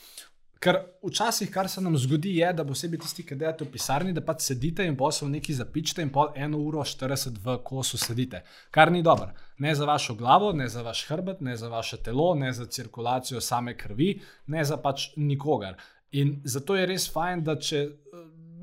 Ker 0.60 0.78
včasih, 1.04 1.50
kar 1.52 1.70
se 1.70 1.82
nam 1.82 1.98
zgodi, 1.98 2.38
je, 2.38 2.52
da 2.54 2.64
posebej 2.66 3.00
tisti, 3.04 3.26
ki 3.28 3.36
delate 3.36 3.66
v 3.66 3.72
pisarni, 3.74 4.14
da 4.16 4.24
pač 4.26 4.48
sedite 4.48 4.86
in 4.88 4.96
posel 4.98 5.30
neki 5.30 5.54
zapičite 5.54 6.02
in 6.02 6.12
pol 6.16 6.32
eno 6.36 6.62
uro 6.64 6.84
40 6.84 7.42
v 7.44 7.58
kosu 7.64 8.00
sedite. 8.02 8.42
Kar 8.72 8.92
ni 8.92 9.04
dobro. 9.04 9.30
Ne 9.60 9.76
za 9.76 9.86
vašo 9.86 10.16
glavo, 10.16 10.54
ne 10.54 10.68
za 10.70 10.82
vaš 10.82 11.06
hrbet, 11.10 11.42
ne 11.42 11.58
za 11.58 11.70
vaše 11.70 11.98
telo, 12.04 12.34
ne 12.36 12.54
za 12.54 12.66
cirkulacijo 12.66 13.42
same 13.42 13.76
krvi, 13.78 14.22
ne 14.48 14.64
za 14.64 14.78
pač 14.78 15.12
nikogar. 15.16 15.76
In 16.12 16.40
zato 16.44 16.76
je 16.76 16.86
res 16.88 17.10
fajn, 17.12 17.44
da 17.44 17.58
če, 17.60 17.86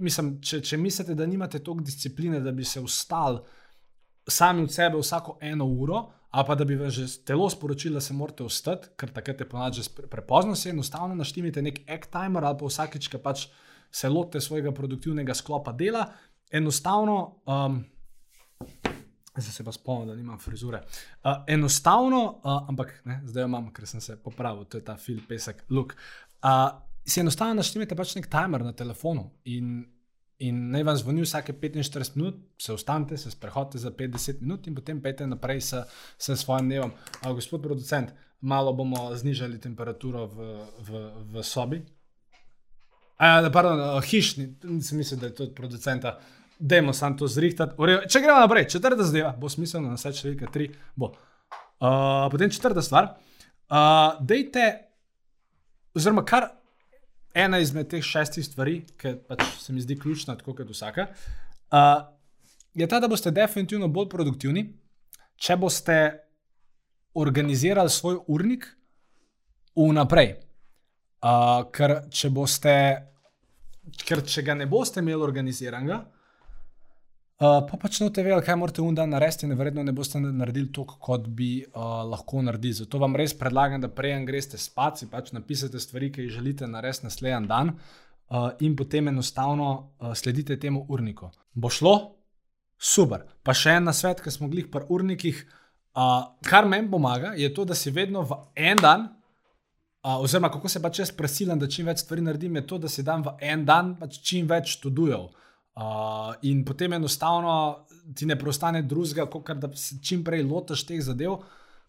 mislim, 0.00 0.38
če, 0.40 0.62
če 0.64 0.80
mislite, 0.80 1.14
da 1.14 1.26
nimate 1.26 1.60
toliko 1.60 1.84
discipline, 1.84 2.40
da 2.40 2.52
bi 2.52 2.64
se 2.64 2.80
ustali 2.80 3.42
sami 4.28 4.62
od 4.62 4.72
sebe 4.72 4.98
vsako 4.98 5.38
eno 5.40 5.66
uro, 5.66 6.06
ali 6.32 6.46
pa 6.48 6.54
da 6.56 6.64
bi 6.64 6.76
vam 6.80 6.90
že 6.90 7.06
telo 7.28 7.50
sporočilo, 7.50 7.94
da 7.94 8.00
se 8.00 8.14
morate 8.16 8.42
ustati, 8.42 8.88
ker 8.96 9.10
takrat 9.12 9.40
je 9.40 9.48
ponad 9.48 9.76
že 9.76 9.84
prepozno, 10.10 10.56
se 10.56 10.70
enostavno 10.70 11.14
naštimite 11.14 11.62
nek 11.62 11.82
ek 11.86 12.08
timer 12.12 12.44
ali 12.44 12.58
pa 12.58 12.66
vsakič, 12.66 13.08
ki 13.12 13.20
pač 13.20 13.46
se 13.92 14.08
lotite 14.08 14.40
svojega 14.40 14.72
produktivnega 14.72 15.34
sklopa 15.34 15.72
dela, 15.72 16.06
enostavno. 16.50 17.42
Um, 17.46 17.84
Zdaj 19.32 19.52
se 19.52 19.64
pa 19.64 19.72
spomnim, 19.72 20.08
da 20.08 20.14
nimam 20.14 20.38
frizure. 20.38 20.82
Uh, 21.24 21.38
enostavno, 21.48 22.18
uh, 22.44 22.68
ampak 22.68 22.90
ne, 23.08 23.22
zdaj 23.24 23.42
jo 23.42 23.48
imam, 23.48 23.70
ker 23.72 23.86
sem 23.88 24.00
se 24.00 24.18
popravil, 24.20 24.66
to 24.68 24.76
je 24.76 24.84
ta 24.84 24.96
film, 25.00 25.22
pesek, 25.28 25.62
look. 25.70 25.94
Uh, 26.44 26.68
si 27.04 27.20
enostavno 27.20 27.54
naštemite 27.54 27.96
pač 27.96 28.12
nek 28.18 28.28
timer 28.28 28.64
na 28.64 28.74
telefonu 28.76 29.30
in 29.48 29.86
In 30.42 30.58
naj 30.72 30.82
vam 30.82 30.96
zvoni 30.98 31.22
vsake 31.22 31.52
45 31.52 32.16
minut, 32.16 32.34
se 32.58 32.72
ustanete, 32.72 33.16
se 33.16 33.30
sprehodite 33.30 33.78
za 33.78 33.90
50 33.90 34.40
minut 34.40 34.66
in 34.66 34.74
potem 34.74 35.00
pejte 35.02 35.26
naprej 35.26 35.60
s, 35.60 35.82
s 36.18 36.36
svojim 36.40 36.66
dnevom. 36.66 36.92
A, 37.22 37.32
gospod 37.32 37.62
producent, 37.62 38.10
malo 38.40 38.72
bomo 38.72 39.10
znižali 39.14 39.60
temperaturo 39.60 40.26
v, 40.26 40.54
v, 40.88 41.02
v 41.32 41.44
sobi. 41.46 41.82
A, 43.18 43.50
pardon, 43.54 44.00
hišni, 44.02 44.48
nisem 44.64 44.98
mislil, 44.98 45.20
da 45.20 45.30
je 45.30 45.34
to 45.34 45.44
od 45.44 45.54
producenta. 45.54 46.16
Dajmo 46.58 46.92
samo 46.92 47.18
to 47.18 47.26
zrihtati. 47.26 47.78
Če 48.08 48.22
gremo 48.22 48.40
naprej, 48.42 48.66
četrta 48.74 49.06
zadeva, 49.06 49.34
bo 49.38 49.50
smiselno, 49.50 49.92
na 49.92 49.98
vse 49.98 50.10
številke 50.14 50.50
tri. 50.54 50.68
Bo. 50.98 51.12
Uh, 51.82 52.26
potem 52.30 52.50
četrta 52.50 52.82
stvar. 52.82 53.14
Uh, 53.70 54.18
dejte, 54.26 54.66
oziroma 55.94 56.26
kar 56.26 56.50
ena 57.34 57.58
izmed 57.58 57.88
teh 57.90 58.04
šestih 58.04 58.44
stvari, 58.44 58.82
ki 58.98 59.14
pač 59.28 59.44
se 59.60 59.72
mi 59.72 59.80
zdi 59.80 59.98
ključna, 59.98 60.36
tako 60.36 60.54
kot 60.58 60.70
vsaka, 60.70 61.08
uh, 61.72 62.02
je 62.74 62.88
ta, 62.88 63.00
da 63.00 63.08
boste 63.08 63.30
definitivno 63.30 63.88
bolj 63.88 64.08
produktivni, 64.12 64.66
če 65.36 65.56
boste 65.56 65.98
organizirali 67.14 67.90
svoj 67.90 68.22
urnik 68.32 68.66
vnaprej. 69.76 70.34
Uh, 71.22 71.68
ker, 71.70 72.00
če 72.10 72.32
boste, 72.34 72.74
ker 74.02 74.24
če 74.26 74.42
ga 74.42 74.56
ne 74.58 74.66
boste 74.66 75.00
imeli 75.00 75.22
organiziranega, 75.22 76.00
uh, 77.42 77.58
pa 77.66 77.78
pač 77.80 77.98
ne 78.00 78.06
boste 78.06 78.22
vedeli, 78.22 78.44
kaj 78.46 78.56
morate 78.58 78.82
un 78.82 78.94
dan 78.94 79.10
narediti, 79.10 79.48
in 79.48 79.58
verjetno 79.58 79.82
ne 79.82 79.94
boste 79.96 80.20
naredili 80.22 80.70
to, 80.72 80.86
kot 80.86 81.26
bi 81.26 81.50
uh, 81.64 82.02
lahko 82.06 82.42
naredili. 82.46 82.78
Zato 82.84 83.02
vam 83.02 83.18
res 83.18 83.34
predlagam, 83.38 83.82
da 83.82 83.90
prej 83.90 84.14
greste 84.28 84.60
spat, 84.60 85.02
si 85.02 85.10
pač 85.10 85.32
napišete 85.34 85.80
stvari, 85.82 86.12
ki 86.14 86.26
jih 86.26 86.36
želite 86.38 86.70
narediti 86.70 87.08
naslednji 87.08 87.50
dan, 87.50 87.74
uh, 87.74 88.50
in 88.60 88.76
potem 88.78 89.10
enostavno 89.10 89.72
uh, 89.72 90.12
sledite 90.14 90.58
temu 90.60 90.86
urniku. 90.88 91.32
Bo 91.54 91.70
šlo? 91.70 91.96
Super. 92.82 93.26
Pa 93.46 93.54
še 93.54 93.76
en 93.78 93.90
nasvet, 93.90 94.22
ki 94.22 94.30
smo 94.34 94.48
glih 94.50 94.70
pri 94.70 94.86
urnikih. 94.90 95.42
Uh, 95.92 96.32
kar 96.48 96.66
meni 96.66 96.88
pomaga, 96.90 97.34
je 97.36 97.50
to, 97.54 97.66
da 97.68 97.76
si 97.76 97.92
vedno 97.92 98.24
v 98.26 98.38
en 98.56 98.80
dan, 98.80 99.04
uh, 100.02 100.16
oziroma 100.24 100.50
kako 100.50 100.70
se 100.72 100.80
pač 100.82 101.02
jaz 101.02 101.12
presilim, 101.14 101.60
da 101.60 101.68
čim 101.70 101.86
več 101.86 102.00
stvari 102.02 102.24
naredim, 102.24 102.56
je 102.58 102.66
to, 102.66 102.78
da 102.82 102.88
si 102.88 103.04
dam 103.06 103.22
v 103.22 103.36
en 103.44 103.66
dan 103.68 103.92
pač 104.00 104.18
čim 104.24 104.48
več 104.50 104.78
študujev. 104.78 105.28
Uh, 105.74 106.34
in 106.40 106.64
potem 106.64 106.92
enostavno 106.92 107.86
ti 108.14 108.26
ne 108.26 108.36
preostane 108.36 108.82
drugega, 108.82 109.24
kot 109.26 109.56
da 109.56 109.70
se 109.76 109.96
čim 110.04 110.20
prej 110.24 110.42
lotiš 110.44 110.82
teh 110.84 111.00
zadev, 111.00 111.38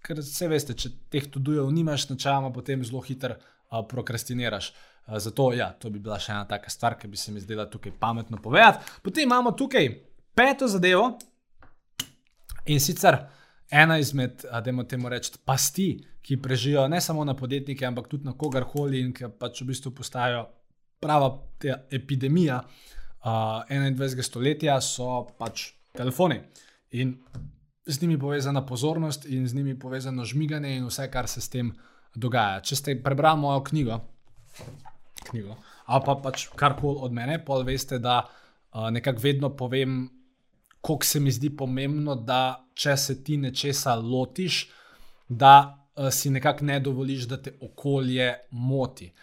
ker 0.04 0.22
se 0.24 0.48
veste, 0.48 0.76
če 0.80 0.92
teh 1.12 1.26
študujev 1.28 1.68
nimaš, 1.76 2.06
načeloma 2.14 2.54
potem 2.56 2.84
zelo 2.88 3.02
hitro 3.04 3.36
uh, 3.36 3.82
prokrastiniraš. 3.90 4.70
Uh, 4.72 5.18
zato, 5.20 5.50
ja, 5.52 5.74
to 5.76 5.92
bi 5.92 6.00
bila 6.00 6.16
še 6.16 6.32
ena 6.32 6.46
taka 6.48 6.72
stvar, 6.72 6.96
ki 6.96 7.12
bi 7.12 7.20
se 7.20 7.36
mi 7.36 7.44
zdela 7.44 7.68
tukaj 7.68 7.92
pametno 8.00 8.40
povedati. 8.40 8.88
Potem 9.04 9.28
imamo 9.28 9.52
tukaj 9.52 9.92
peto 10.32 10.72
zadevo 10.72 11.18
in 12.72 12.80
sicer 12.80 13.20
ena 13.68 14.00
izmed, 14.00 14.48
da 14.48 14.64
imamo 14.64 14.88
temu 14.88 15.12
reči, 15.12 15.36
pasti, 15.44 15.90
ki 16.24 16.40
prežijo 16.40 16.88
ne 16.88 17.04
samo 17.04 17.28
na 17.28 17.36
podjetnike, 17.36 17.84
ampak 17.84 18.08
tudi 18.08 18.32
na 18.32 18.32
kogarkoli 18.32 19.04
in 19.04 19.12
ki 19.12 19.28
pač 19.40 19.60
v 19.60 19.74
bistvu 19.74 19.92
postajajo 19.92 20.46
prava 21.04 21.34
epidemija 21.92 22.62
uh, 22.64 22.92
21. 23.24 24.24
stoletja, 24.24 24.80
so 24.82 25.28
pač 25.38 25.72
telefoni. 25.96 26.42
In 26.92 27.18
z 27.86 28.02
njimi 28.02 28.20
povezana 28.20 28.66
pozornost, 28.66 29.26
in 29.26 29.48
z 29.48 29.56
njimi 29.56 29.80
povezano 29.80 30.26
žmiganje, 30.26 30.76
in 30.78 30.88
vse, 30.88 31.10
kar 31.12 31.28
se 31.28 31.42
s 31.42 31.50
tem 31.50 31.74
dogaja. 32.16 32.62
Če 32.62 32.76
ste 32.76 32.98
prebrali 33.04 33.40
mojo 33.40 33.64
knjigo, 33.64 34.00
knjigo 35.30 35.56
ali 35.86 36.04
pa 36.06 36.16
pač 36.16 36.48
karkoli 36.56 37.00
od 37.04 37.14
mene, 37.14 37.40
pa 37.46 37.60
veste, 37.66 38.00
da 38.00 38.24
uh, 38.24 38.90
nekako 38.92 39.20
vedno 39.22 39.50
povem 39.56 40.10
koliko 40.82 41.06
se 41.06 41.20
mi 41.20 41.32
zdi 41.32 41.50
pomembno, 41.58 42.16
da 42.16 42.66
če 42.76 42.98
se 42.98 43.24
ti 43.24 43.38
nečesa 43.38 43.96
lotiš, 43.96 44.66
da 45.30 45.54
uh, 45.96 46.10
si 46.12 46.30
nekako 46.30 46.66
ne 46.66 46.80
dovoliš, 46.80 47.28
da 47.32 47.38
te 47.42 47.54
okolje 47.62 48.34
moti. 48.52 49.14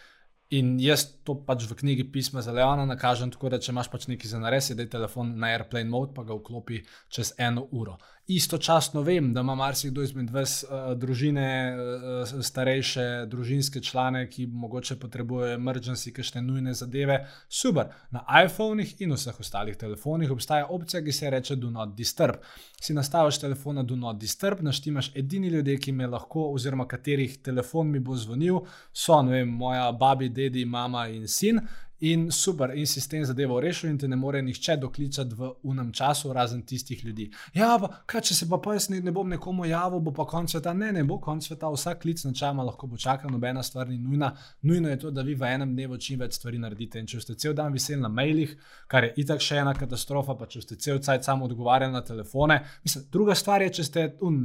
In 0.50 0.72
jaz 0.82 1.04
to 1.22 1.36
pač 1.46 1.62
v 1.70 1.76
knjigi 1.78 2.08
pisma 2.10 2.42
za 2.42 2.50
Leona 2.52 2.82
nakažem 2.88 3.30
tako, 3.30 3.52
da 3.52 3.60
če 3.62 3.70
imaš 3.70 3.90
pač 3.92 4.08
nekaj 4.10 4.32
za 4.32 4.40
nares, 4.42 4.72
da 4.74 4.82
je 4.82 4.90
telefon 4.90 5.36
na 5.38 5.52
airplane 5.54 5.86
mode, 5.90 6.10
pa 6.16 6.24
ga 6.26 6.34
vklopi 6.34 6.80
čez 7.08 7.36
eno 7.38 7.68
uro 7.70 8.00
istočasno 8.36 9.02
vem, 9.02 9.32
da 9.34 9.40
ima 9.40 9.54
marsikdo 9.54 10.02
izmed 10.02 10.30
vas 10.30 10.64
uh, 10.64 10.92
družine, 10.98 11.76
uh, 11.76 12.42
starejše 12.42 13.26
družinske 13.26 13.80
člane, 13.80 14.26
ki 14.30 14.46
mogoče 14.46 14.96
potrebujejo 15.00 15.58
emergency, 15.58 16.12
kakšne 16.14 16.42
nujne 16.42 16.74
zadeve. 16.74 17.18
Super. 17.48 17.90
Na 18.10 18.24
iPhonih 18.44 18.94
in 19.00 19.14
vseh 19.16 19.40
ostalih 19.40 19.76
telefonih 19.76 20.30
obstaja 20.30 20.66
opcija, 20.70 21.02
ki 21.04 21.12
se 21.12 21.30
reče 21.30 21.56
Do 21.56 21.70
Not 21.70 21.96
Disturb. 21.96 22.40
Si 22.80 22.94
nastaviš 22.94 23.40
telefon 23.40 23.80
na 23.80 23.82
Do 23.82 23.96
Not 23.96 24.18
Disturb, 24.20 24.62
naštimaš 24.62 25.12
edini 25.16 25.48
ljudje, 25.48 25.78
ki 25.78 25.92
me 25.92 26.06
lahko, 26.06 26.50
oziroma 26.54 26.88
katerih 26.88 27.38
telefon 27.42 27.90
mi 27.90 27.98
bo 27.98 28.16
zvonil, 28.16 28.64
so 28.92 29.22
vem, 29.22 29.48
moja 29.48 29.92
babi, 29.92 30.28
dedi, 30.28 30.64
mama 30.64 31.08
in 31.08 31.28
sin. 31.28 31.60
In 32.00 32.30
super, 32.32 32.70
in 32.74 32.86
si 32.86 33.00
s 33.00 33.08
tem 33.08 33.24
zadevo 33.24 33.58
rešil, 33.60 33.90
in 33.90 33.98
te 33.98 34.08
ne 34.08 34.16
more 34.16 34.40
nihče 34.42 34.76
doklicati 34.80 35.36
v 35.36 35.50
unem 35.68 35.90
času, 35.92 36.32
razen 36.32 36.62
tistih 36.64 37.04
ljudi. 37.04 37.26
Ja, 37.52 37.74
pa 37.80 37.90
kaj, 38.08 38.22
če 38.30 38.36
se 38.38 38.48
pa 38.48 38.56
pa 38.56 38.72
jaz 38.78 38.88
ne, 38.88 39.02
ne 39.04 39.12
bom 39.12 39.28
nekomu 39.28 39.66
javil, 39.68 40.00
bo 40.00 40.14
pa 40.16 40.24
konc 40.24 40.54
sveta. 40.54 40.72
Ne, 40.72 40.92
ne 40.96 41.04
bo 41.04 41.18
konc 41.20 41.44
sveta, 41.44 41.68
vsak 41.68 42.00
klic 42.00 42.24
na 42.24 42.32
čama 42.32 42.64
lahko 42.64 42.88
bo 42.88 42.96
čakal, 42.96 43.28
nobena 43.30 43.62
stvar 43.62 43.92
ni 43.92 43.98
nujna. 44.00 44.32
Nujno 44.62 44.88
je 44.88 44.98
to, 45.04 45.12
da 45.12 45.26
vi 45.26 45.36
v 45.36 45.52
enem 45.52 45.76
dnevu 45.76 46.00
čim 46.00 46.24
več 46.24 46.40
stvari 46.40 46.62
naredite. 46.62 47.04
In 47.04 47.10
če 47.10 47.20
ste 47.20 47.36
cel 47.36 47.54
dan 47.58 47.76
veseli 47.76 48.00
na 48.00 48.08
mailih, 48.08 48.56
kar 48.88 49.04
je 49.04 49.14
itak 49.20 49.44
še 49.44 49.60
ena 49.60 49.76
katastrofa, 49.76 50.38
pa 50.40 50.48
če 50.48 50.64
ste 50.64 50.80
cel 50.80 51.04
cajt 51.04 51.28
samo 51.28 51.50
odgovarjali 51.50 51.92
na 51.92 52.00
telefone. 52.00 52.62
Mislim, 52.86 53.10
druga 53.12 53.36
stvar 53.36 53.60
je, 53.66 53.74
če 53.76 53.90
ste 53.90 54.06
un 54.24 54.40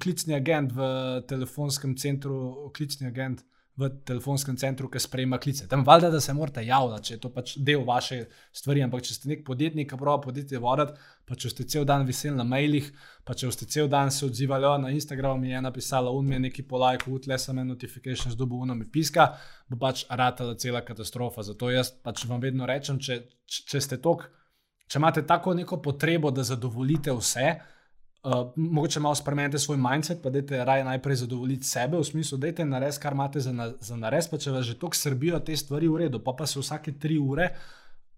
klicni 0.00 0.40
agent 0.40 0.72
v 0.72 0.86
telefonskem 1.28 1.98
centru, 2.00 2.70
klicni 2.72 3.12
agent 3.12 3.44
v 3.76 3.88
telefonskem 4.06 4.54
centru, 4.56 4.86
ki 4.86 5.00
sprejema 5.02 5.38
klice. 5.42 5.66
Tam 5.68 5.82
valjda, 5.84 6.12
da 6.14 6.20
se 6.22 6.32
morate 6.32 6.62
javljati, 6.62 7.08
če 7.08 7.14
je 7.14 7.20
to 7.24 7.30
pač 7.34 7.54
del 7.58 7.82
vaše 7.86 8.20
stvari. 8.54 8.84
Ampak 8.86 9.02
če 9.02 9.16
ste 9.16 9.30
nek 9.32 9.42
podjetnik, 9.46 9.88
ki 9.90 9.98
pravi 9.98 10.22
podjetje 10.28 10.60
voditi, 10.62 10.94
pa 11.26 11.34
če 11.34 11.50
ste 11.50 11.66
cel 11.74 11.86
dan 11.88 12.06
veseli 12.06 12.36
na 12.38 12.46
mailih, 12.46 12.92
pa 13.26 13.34
če 13.34 13.50
ste 13.50 13.66
cel 13.66 13.90
dan 13.90 14.14
se 14.14 14.28
odzivali 14.28 14.70
na 14.82 14.94
Instagramu, 14.94 15.42
mi 15.42 15.50
je 15.50 15.64
napisala 15.64 16.14
unme 16.14 16.38
neki 16.46 16.62
polajk, 16.70 17.08
utle 17.10 17.38
sem 17.38 17.58
en 17.58 17.72
notifikation 17.74 18.30
z 18.30 18.38
dobu 18.38 18.62
unami 18.62 18.86
piska, 18.86 19.32
bo 19.68 19.80
pač 19.82 20.06
ratala 20.08 20.54
cela 20.54 20.84
katastrofa. 20.86 21.42
Zato 21.42 21.72
jaz 21.74 21.90
pač 21.90 22.28
vam 22.30 22.42
vedno 22.44 22.70
rečem, 22.70 23.02
če, 23.02 23.24
če 23.42 23.82
ste 23.82 23.98
tok, 23.98 24.28
če 24.86 25.02
imate 25.02 25.26
tako 25.26 25.58
neko 25.58 25.82
potrebo, 25.82 26.30
da 26.30 26.46
zadovoljite 26.46 27.10
vse, 27.18 27.56
Uh, 28.24 28.48
mogoče 28.56 29.00
malo 29.04 29.14
spremenite 29.14 29.58
svoj 29.60 29.76
mindset, 29.76 30.22
pa 30.22 30.30
dajte 30.32 30.64
raje 30.64 30.84
najprej 30.84 31.16
zadovoljiti 31.26 31.68
sebe, 31.68 31.98
v 32.00 32.04
smislu, 32.04 32.38
da 32.40 32.46
je 32.46 32.64
nares, 32.64 32.98
kar 32.98 33.12
imate 33.12 33.40
za, 33.40 33.52
na, 33.52 33.66
za 33.80 33.96
nares, 34.00 34.30
pa 34.30 34.38
če 34.40 34.50
vas 34.50 34.64
že 34.64 34.78
tako 34.80 34.96
srbijo 34.96 35.40
te 35.44 35.56
stvari 35.56 35.88
v 35.88 36.06
redu, 36.06 36.22
pa 36.24 36.32
pa 36.32 36.46
se 36.46 36.60
vsake 36.60 36.96
tri 36.98 37.18
ure 37.18 37.50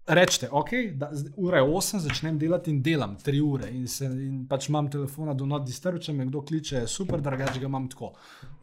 rečete, 0.07 0.47
ok, 0.51 0.69
da, 0.93 1.11
ura 1.35 1.57
je 1.57 1.63
osem, 1.63 1.99
začnem 1.99 2.37
delati 2.39 2.71
in 2.71 2.81
delam 2.81 3.15
tri 3.23 3.41
ure 3.41 3.69
in, 3.71 3.87
se, 3.87 4.05
in 4.05 4.45
pač 4.47 4.69
imam 4.69 4.87
telefona 4.91 5.33
do 5.33 5.45
not 5.45 5.65
disturb, 5.67 5.99
če 6.01 6.13
me 6.15 6.25
kdo 6.29 6.41
kliče, 6.47 6.85
super, 6.87 7.21
drugače 7.21 7.59
ga 7.59 7.67
imam 7.67 7.89
tako. 7.91 8.13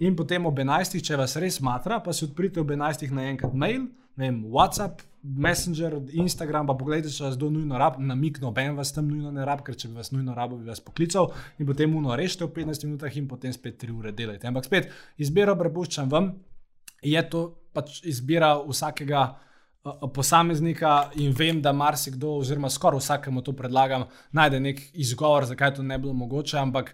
In 0.00 0.16
potem 0.16 0.46
ob 0.46 0.58
enajstih, 0.64 1.04
če 1.04 1.18
vas 1.20 1.36
res 1.36 1.60
matra, 1.60 2.00
pa 2.00 2.16
si 2.16 2.24
odprite 2.24 2.62
ob 2.62 2.72
enajstih 2.72 3.12
naenkrat 3.12 3.52
mail, 3.52 3.90
ne 4.16 4.30
vem, 4.30 4.40
WhatsApp. 4.48 5.04
Messenger, 5.24 5.96
Instagram, 6.20 6.66
pa 6.68 6.74
pogledajte, 6.76 7.08
če 7.14 7.22
vas 7.24 7.36
do 7.40 7.48
nujno 7.48 7.78
rab, 7.80 7.96
namik, 7.96 8.42
noben 8.42 8.74
vas 8.76 8.90
tam 8.92 9.06
nujno 9.08 9.30
ne 9.32 9.46
rab, 9.48 9.62
ker 9.64 9.76
če 9.80 9.88
bi 9.88 9.96
vas 9.96 10.12
nujno 10.12 10.34
rabo, 10.36 10.58
bi 10.60 10.68
vas 10.68 10.82
poklical 10.84 11.30
in 11.56 11.68
potem 11.68 11.94
uno 11.96 12.12
rešite 12.18 12.44
v 12.44 12.52
15 12.58 12.84
minutah 12.84 13.16
in 13.16 13.28
potem 13.30 13.54
spet 13.56 13.78
3 13.80 13.94
ure 13.96 14.12
delajte. 14.12 14.50
Ampak 14.50 14.68
spet, 14.68 14.90
izbiro 15.16 15.56
prepuščam 15.56 16.12
vam, 16.12 16.28
je 17.00 17.24
to 17.32 17.46
pač 17.72 18.02
izbira 18.04 18.52
vsakega 18.68 19.24
uh, 19.24 20.04
posameznika 20.12 20.92
in 21.24 21.32
vem, 21.32 21.62
da 21.64 21.72
marsikdo, 21.72 22.36
oziroma 22.44 22.68
skoraj 22.68 23.00
vsakemu 23.00 23.42
to 23.48 23.56
predlagam, 23.56 24.04
najde 24.36 24.60
nek 24.60 24.86
izgovor, 24.92 25.48
zakaj 25.48 25.78
to 25.78 25.88
ne 25.88 25.96
bi 25.98 26.04
bilo 26.04 26.18
mogoče, 26.20 26.58
ampak 26.60 26.92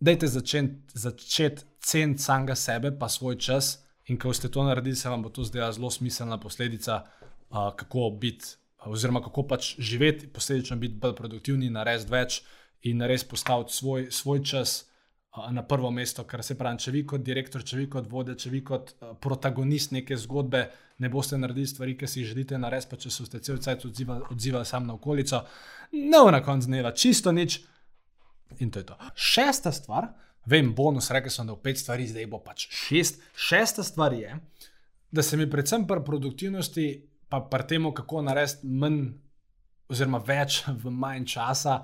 dajte 0.00 0.34
začeti 0.34 0.98
začet 0.98 1.62
ceniti 1.78 2.22
samega 2.22 2.58
sebe, 2.58 2.90
pa 2.98 3.08
svoj 3.08 3.38
čas. 3.38 3.76
In 4.08 4.18
ko 4.18 4.32
ste 4.32 4.48
to 4.48 4.64
naredili, 4.64 4.96
se 4.96 5.08
vam 5.08 5.22
bo 5.22 5.28
to 5.28 5.44
zdela 5.44 5.72
zelo 5.72 5.90
smiselna 5.90 6.38
posledica, 6.40 7.02
uh, 7.50 7.70
kako 7.76 8.10
biti, 8.20 8.56
oziroma 8.88 9.20
kako 9.22 9.42
pač 9.42 9.74
živeti, 9.78 10.26
posledično 10.26 10.76
biti 10.76 10.94
bolj 10.94 11.14
produktivni, 11.14 11.70
narediti 11.70 12.12
več 12.12 12.42
in 12.88 13.02
res 13.02 13.24
postaviti 13.24 13.74
svoj, 13.74 14.06
svoj 14.10 14.44
čas 14.44 14.76
uh, 15.36 15.50
na 15.52 15.62
prvo 15.62 15.90
mesto. 15.90 16.24
Ker 16.24 16.42
se 16.44 16.56
pravi, 16.58 16.80
če 16.80 16.94
vi 16.94 17.04
kot 17.06 17.24
direktor, 17.24 17.64
če 17.64 17.76
vi 17.76 17.88
kot 17.92 18.08
vodja, 18.10 18.36
če 18.38 18.50
vi 18.50 18.62
kot 18.64 18.94
uh, 18.96 19.12
protagonist 19.20 19.92
neke 19.92 20.16
zgodbe 20.16 20.68
ne 20.98 21.10
boste 21.12 21.36
naredili 21.38 21.66
stvari, 21.66 21.96
ki 21.98 22.08
si 22.08 22.22
jih 22.22 22.30
želite 22.32 22.58
narediti, 22.58 22.90
pa 22.90 22.96
če 22.96 23.10
se 23.10 23.26
boste 23.26 23.42
cel 23.44 23.60
cel 23.60 23.76
cel 23.76 23.92
cel 23.92 24.24
odzivali 24.30 24.64
sam 24.66 24.86
na 24.88 24.96
okolico, 24.96 25.42
no, 25.92 26.24
na 26.32 26.40
koncu 26.44 26.72
dneva, 26.72 26.94
čisto 26.96 27.32
nič. 27.32 27.60
In 28.64 28.70
to 28.72 28.80
je 28.80 28.88
to. 28.88 28.96
Šesta 29.14 29.72
stvar 29.72 30.08
vem, 30.48 30.72
bonus, 30.74 31.10
rekel 31.14 31.32
sem, 31.32 31.46
da 31.46 31.56
je 31.56 31.62
pet 31.64 31.80
stvari, 31.80 32.08
zdaj 32.08 32.26
bo 32.30 32.40
pač 32.44 32.68
šest. 32.72 33.20
Šesta 33.36 33.84
stvar 33.86 34.16
je, 34.16 34.36
da 35.12 35.22
se 35.22 35.36
mi 35.36 35.48
predvsem 35.50 35.86
pri 35.88 36.04
produktivnosti 36.04 36.88
pa 37.28 37.40
pri 37.40 37.66
tem, 37.68 37.88
kako 37.94 38.22
narediti 38.24 38.66
manj, 38.66 39.02
oziroma 39.88 40.20
več 40.24 40.62
v 40.82 40.92
manj 40.92 41.28
časa, 41.34 41.82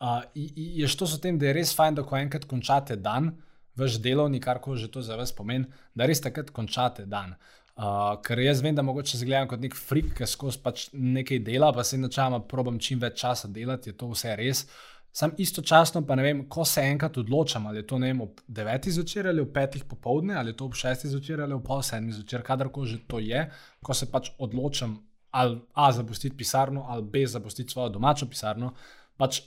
uh, 0.00 0.20
je 0.34 0.88
to 0.98 1.08
s 1.08 1.20
tem, 1.20 1.38
da 1.40 1.50
je 1.50 1.56
res 1.60 1.72
fajn, 1.76 1.98
da 1.98 2.06
ko 2.06 2.18
enkrat 2.20 2.46
končate 2.48 2.96
dan, 3.00 3.32
vaš 3.78 3.96
delovni, 4.04 4.40
kar 4.40 4.60
ko 4.60 4.76
že 4.76 4.90
to 4.92 5.00
za 5.00 5.16
vas 5.16 5.32
pomeni, 5.32 5.68
da 5.96 6.08
res 6.08 6.20
takrat 6.20 6.52
končate 6.52 7.06
dan. 7.08 7.36
Uh, 7.72 8.20
ker 8.20 8.36
jaz 8.36 8.60
vem, 8.60 8.74
da 8.76 8.84
mogoče 8.84 9.16
se 9.16 9.24
gledam 9.24 9.48
kot 9.48 9.62
nek 9.64 9.74
frik, 9.74 10.10
ki 10.18 10.28
skozi 10.28 10.60
pač 10.60 10.90
nekaj 10.92 11.40
dela, 11.46 11.70
pa 11.72 11.80
se 11.84 11.96
načela 11.96 12.42
probujem 12.44 12.82
čim 12.84 13.00
več 13.00 13.22
časa 13.22 13.48
delati, 13.48 13.88
je 13.88 13.96
to 13.96 14.10
vse 14.12 14.34
res. 14.36 14.66
Sam 15.12 15.34
istočasno 15.38 16.06
pa 16.06 16.16
ne 16.16 16.22
vem, 16.22 16.42
ko 16.48 16.64
se 16.64 16.80
enkrat 16.80 17.18
odločam, 17.20 17.66
ali 17.66 17.82
je 17.82 17.86
to 17.86 17.98
vem, 18.00 18.20
ob 18.20 18.40
9. 18.48 18.88
zvečer 18.90 19.28
ali 19.28 19.42
ob 19.44 19.48
5. 19.52 19.82
popovdne, 19.88 20.34
ali 20.34 20.50
je 20.50 20.56
to 20.56 20.64
ob 20.64 20.72
6. 20.72 21.06
zvečer 21.06 21.40
ali 21.40 21.54
ob 21.54 21.66
pol 21.66 21.82
7. 21.84 22.10
zvečer, 22.10 22.42
kadarkoli 22.42 22.88
že 22.88 22.98
to 23.06 23.18
je, 23.18 23.50
ko 23.82 23.94
se 23.94 24.10
pač 24.10 24.30
odločam 24.38 24.98
ali 25.32 25.60
A 25.74 25.92
zapustiti 25.92 26.36
pisarno 26.36 26.84
ali 26.88 27.02
B 27.02 27.26
zapustiti 27.26 27.72
svojo 27.72 27.88
domačo 27.88 28.26
pisarno, 28.28 28.74
pač 29.16 29.40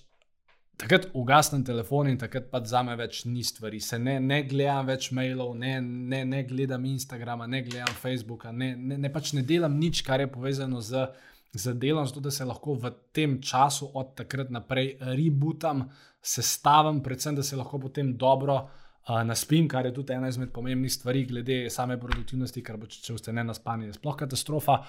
takrat 0.78 1.08
ugasnem 1.14 1.64
telefon 1.64 2.08
in 2.08 2.18
takrat 2.18 2.50
pa 2.52 2.62
za 2.66 2.84
me 2.84 2.96
več 3.00 3.24
ni 3.26 3.44
stvari. 3.44 3.80
Se 3.80 4.00
ne, 4.00 4.20
ne 4.20 4.42
gledam 4.44 4.86
več 4.90 5.12
mailov, 5.12 5.54
ne, 5.58 5.78
ne, 5.82 6.24
ne 6.26 6.44
gledam 6.44 6.86
Instagrama, 6.86 7.48
ne 7.48 7.62
gledam 7.64 7.94
Facebooka, 8.02 8.52
ne, 8.52 8.74
ne, 8.76 8.98
ne 8.98 9.12
pač 9.14 9.34
ne 9.34 9.42
delam 9.42 9.78
nič, 9.80 10.04
kar 10.06 10.20
je 10.20 10.28
povezano 10.32 10.82
z, 10.82 11.08
z 11.56 11.74
delom, 11.80 12.06
zato 12.06 12.20
da 12.20 12.32
se 12.32 12.46
lahko 12.46 12.74
v 12.74 12.92
tem 13.14 13.42
času 13.42 13.92
od 13.94 14.16
takrat 14.16 14.50
naprej 14.50 14.98
rebootam, 15.00 15.90
sestavim, 16.22 17.04
predvsem 17.04 17.36
da 17.36 17.44
se 17.44 17.56
lahko 17.56 17.80
potem 17.80 18.18
dobro 18.18 18.66
na 19.08 19.36
spim, 19.36 19.68
kar 19.70 19.86
je 19.86 19.94
tudi 19.94 20.14
ena 20.14 20.28
izmed 20.28 20.50
pomembnih 20.54 20.94
stvari, 20.94 21.26
glede 21.30 21.58
same 21.70 21.98
produktivnosti, 22.02 22.62
ker 22.66 22.78
bo, 22.82 22.88
če 22.90 23.18
ste 23.20 23.34
ne 23.38 23.44
na 23.46 23.54
spanju, 23.54 23.92
je 23.92 23.98
sploh 24.00 24.16
katastrofa. 24.18 24.80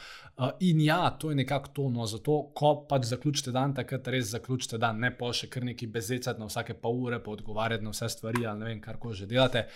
In 0.64 0.80
ja, 0.80 1.11
to 1.20 1.30
je 1.30 1.37
nekako 1.37 1.73
tono, 1.76 2.06
zato 2.08 2.38
ko 2.56 2.73
pač 2.88 3.11
zaključite 3.11 3.52
dan, 3.52 3.75
takrat 3.76 4.08
res 4.14 4.30
zaključite 4.32 4.80
dan, 4.80 5.02
ne 5.04 5.12
pa 5.18 5.28
še 5.37 5.50
kar 5.52 5.68
neki 5.68 5.90
bezecati 5.92 6.40
na 6.40 6.49
vsake 6.49 6.78
pol 6.80 7.02
ure, 7.11 7.20
pa 7.20 7.35
odgovarjati 7.35 7.85
na 7.85 7.92
vse 7.92 8.08
stvari 8.16 8.46
ali 8.46 8.62
ne 8.62 8.70
vem, 8.70 8.80
kar 8.80 8.96
ko 9.02 9.12
že 9.12 9.28
delate. 9.28 9.66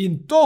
In 0.00 0.22
to 0.26 0.42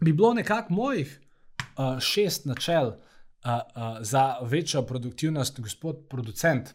bi 0.00 0.12
bilo 0.12 0.34
nekako 0.36 0.76
mojih 0.76 1.16
uh, 1.16 1.96
šest 1.96 2.44
načel 2.44 2.98
uh, 3.44 3.50
uh, 3.50 3.98
za 4.00 4.36
večjo 4.42 4.82
produktivnost, 4.82 5.60
gospod 5.60 6.08
producent. 6.08 6.74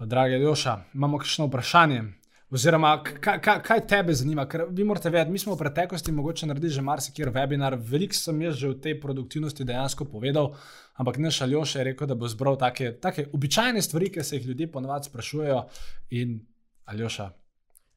Dragi 0.00 0.34
Joša, 0.34 0.78
imamo 0.94 1.18
kakšno 1.18 1.46
vprašanje? 1.46 2.02
Oziroma, 2.50 3.02
kaj, 3.02 3.40
kaj, 3.40 3.62
kaj 3.62 3.80
tebe 3.86 4.14
zanima? 4.14 4.44
Ker 4.46 4.66
vi 4.70 4.84
morate 4.84 5.10
vedeti, 5.10 5.32
mi 5.32 5.38
smo 5.38 5.54
v 5.54 5.58
preteklosti 5.58 6.12
mogoče 6.12 6.46
naredili 6.46 6.72
že 6.72 6.82
marsikjer 6.82 7.32
webinar, 7.34 7.74
veliko 7.90 8.14
sem 8.14 8.42
jaz 8.42 8.58
že 8.60 8.68
v 8.68 8.80
tej 8.80 9.00
produktivnosti 9.00 9.64
dejansko 9.64 10.04
povedal, 10.04 10.52
ampak 10.94 11.18
ne 11.18 11.32
šaljo 11.34 11.64
še 11.64 11.84
rekel, 11.90 12.06
da 12.06 12.14
bo 12.14 12.28
zbral 12.28 12.58
take, 12.60 12.92
take 13.02 13.26
običajne 13.32 13.82
stvari, 13.82 14.10
ki 14.10 14.22
se 14.22 14.36
jih 14.36 14.46
ljudje 14.46 14.70
ponovadi 14.72 15.10
sprašujejo. 15.10 15.64
In 16.10 16.38
Aljoša, 16.84 17.30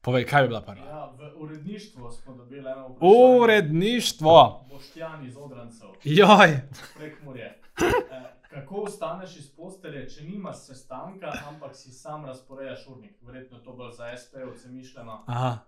povej, 0.08 0.24
kaj 0.26 0.42
bi 0.42 0.48
bila 0.48 0.60
prva? 0.64 0.84
Ja, 0.86 1.12
v 1.18 1.32
uredništvu 1.36 2.10
smo 2.10 2.34
dobili 2.34 2.60
eno 2.60 2.88
vprašanje. 2.88 3.40
Uredništvo! 3.40 4.66
Boštjan 4.70 5.26
iz 5.26 5.36
Odrancev. 5.36 5.88
Joj! 6.04 6.60
Prek 6.96 7.22
morja. 7.24 7.52
Kako 8.50 8.84
vstaneš 8.84 9.36
iz 9.36 9.50
postelje, 9.56 10.08
če 10.08 10.24
nimaš 10.24 10.56
sestanka, 10.56 11.32
ampak 11.48 11.76
si 11.76 11.92
sam 11.92 12.24
razporejaš 12.24 12.86
urnik? 12.88 13.18
Verjetno 13.22 13.58
to 13.58 13.72
bolj 13.72 13.92
za 13.92 14.08
SP-ovce 14.16 14.68
mišljeno, 14.68 15.24
eh, 15.28 15.58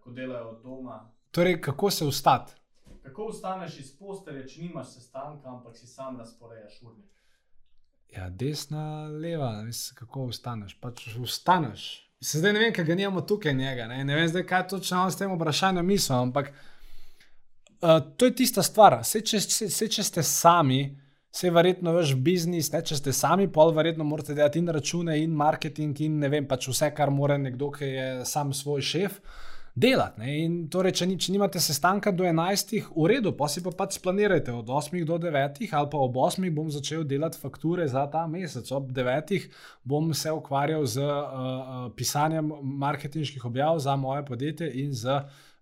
ko 0.00 0.10
delajo 0.10 0.48
od 0.48 0.62
doma. 0.62 1.10
Torej, 1.30 1.60
kako 1.60 1.90
se 1.90 2.06
vstati? 2.06 2.52
Kako 3.02 3.28
vstaneš 3.28 3.78
iz 3.78 3.98
postelje, 3.98 4.48
če 4.48 4.62
nimaš 4.62 4.94
sestanka, 4.94 5.48
ampak 5.48 5.76
si 5.76 5.86
sam 5.86 6.18
razporejaš 6.18 6.82
urnik? 6.82 7.10
Ja, 8.16 8.30
desna, 8.30 9.08
leva, 9.08 9.62
veš, 9.62 9.90
kako 9.94 10.26
vstaneš. 10.32 10.80
Pač 10.80 11.08
vstaneš. 11.14 12.09
Se 12.22 12.38
zdaj 12.38 12.52
ne 12.52 12.60
vem, 12.60 12.72
kaj 12.76 12.84
ga 12.84 12.94
nimamo 12.94 13.20
tukaj 13.24 13.54
njega. 13.54 13.86
Ne, 13.88 14.04
ne 14.04 14.16
vem, 14.16 14.28
zdaj, 14.28 14.44
kaj 14.46 14.66
točno 14.68 15.06
s 15.10 15.16
tem 15.16 15.32
vprašanjem 15.32 15.86
mislim, 15.86 16.18
ampak 16.18 16.50
uh, 16.50 18.00
to 18.16 18.28
je 18.28 18.34
tista 18.36 18.62
stvar. 18.62 18.98
Se 19.04 19.20
če, 19.20 19.40
se, 19.40 19.70
se, 19.70 19.88
če 19.88 20.04
ste 20.04 20.22
sami, 20.22 20.82
Vse 21.30 21.46
je 21.46 21.50
verjetno 21.54 21.92
vaš 21.94 22.14
biznis, 22.18 22.72
ne? 22.72 22.80
če 22.82 22.96
ste 22.98 23.12
sami, 23.14 23.46
pol 23.54 23.70
verjetno 23.74 24.04
morate 24.04 24.34
delati 24.34 24.58
in 24.58 24.72
račune, 24.74 25.14
in 25.22 25.34
marketing, 25.38 26.00
in 26.02 26.16
ne 26.24 26.30
vem, 26.32 26.46
pač 26.50 26.66
vse, 26.72 26.88
kar 26.96 27.12
mora 27.14 27.36
nekdo, 27.38 27.68
ki 27.76 27.90
je 27.90 28.06
sam 28.26 28.50
svoj 28.56 28.82
šef, 28.82 29.20
delati. 29.74 30.20
Ne? 30.20 30.36
In 30.44 30.54
torej, 30.72 30.94
če, 31.00 31.08
ni, 31.08 31.16
če 31.20 31.34
nimate 31.34 31.60
sestanka 31.62 32.12
do 32.14 32.24
11, 32.26 32.74
v 32.90 33.10
redu, 33.10 33.32
pa 33.36 33.48
si 33.50 33.62
pa 33.64 33.72
pač 33.76 33.98
splanirajte 33.98 34.54
od 34.54 34.70
8 34.80 35.04
do 35.06 35.18
9, 35.22 35.60
ali 35.66 35.90
pa 35.92 36.00
ob 36.00 36.18
8 36.18 36.48
bom 36.54 36.70
začel 36.72 37.04
delati 37.08 37.38
fakture 37.40 37.86
za 37.88 38.06
ta 38.10 38.26
mesec, 38.30 38.70
ob 38.76 38.90
9 38.96 39.46
bom 39.84 40.10
se 40.14 40.32
ukvarjal 40.32 40.86
z 40.86 41.04
uh, 41.04 41.86
pisanjem 41.96 42.50
marketinških 42.62 43.44
objav 43.44 43.78
za 43.78 43.96
moje 43.96 44.24
podjetje 44.26 44.70
in 44.82 44.92
z 44.94 45.20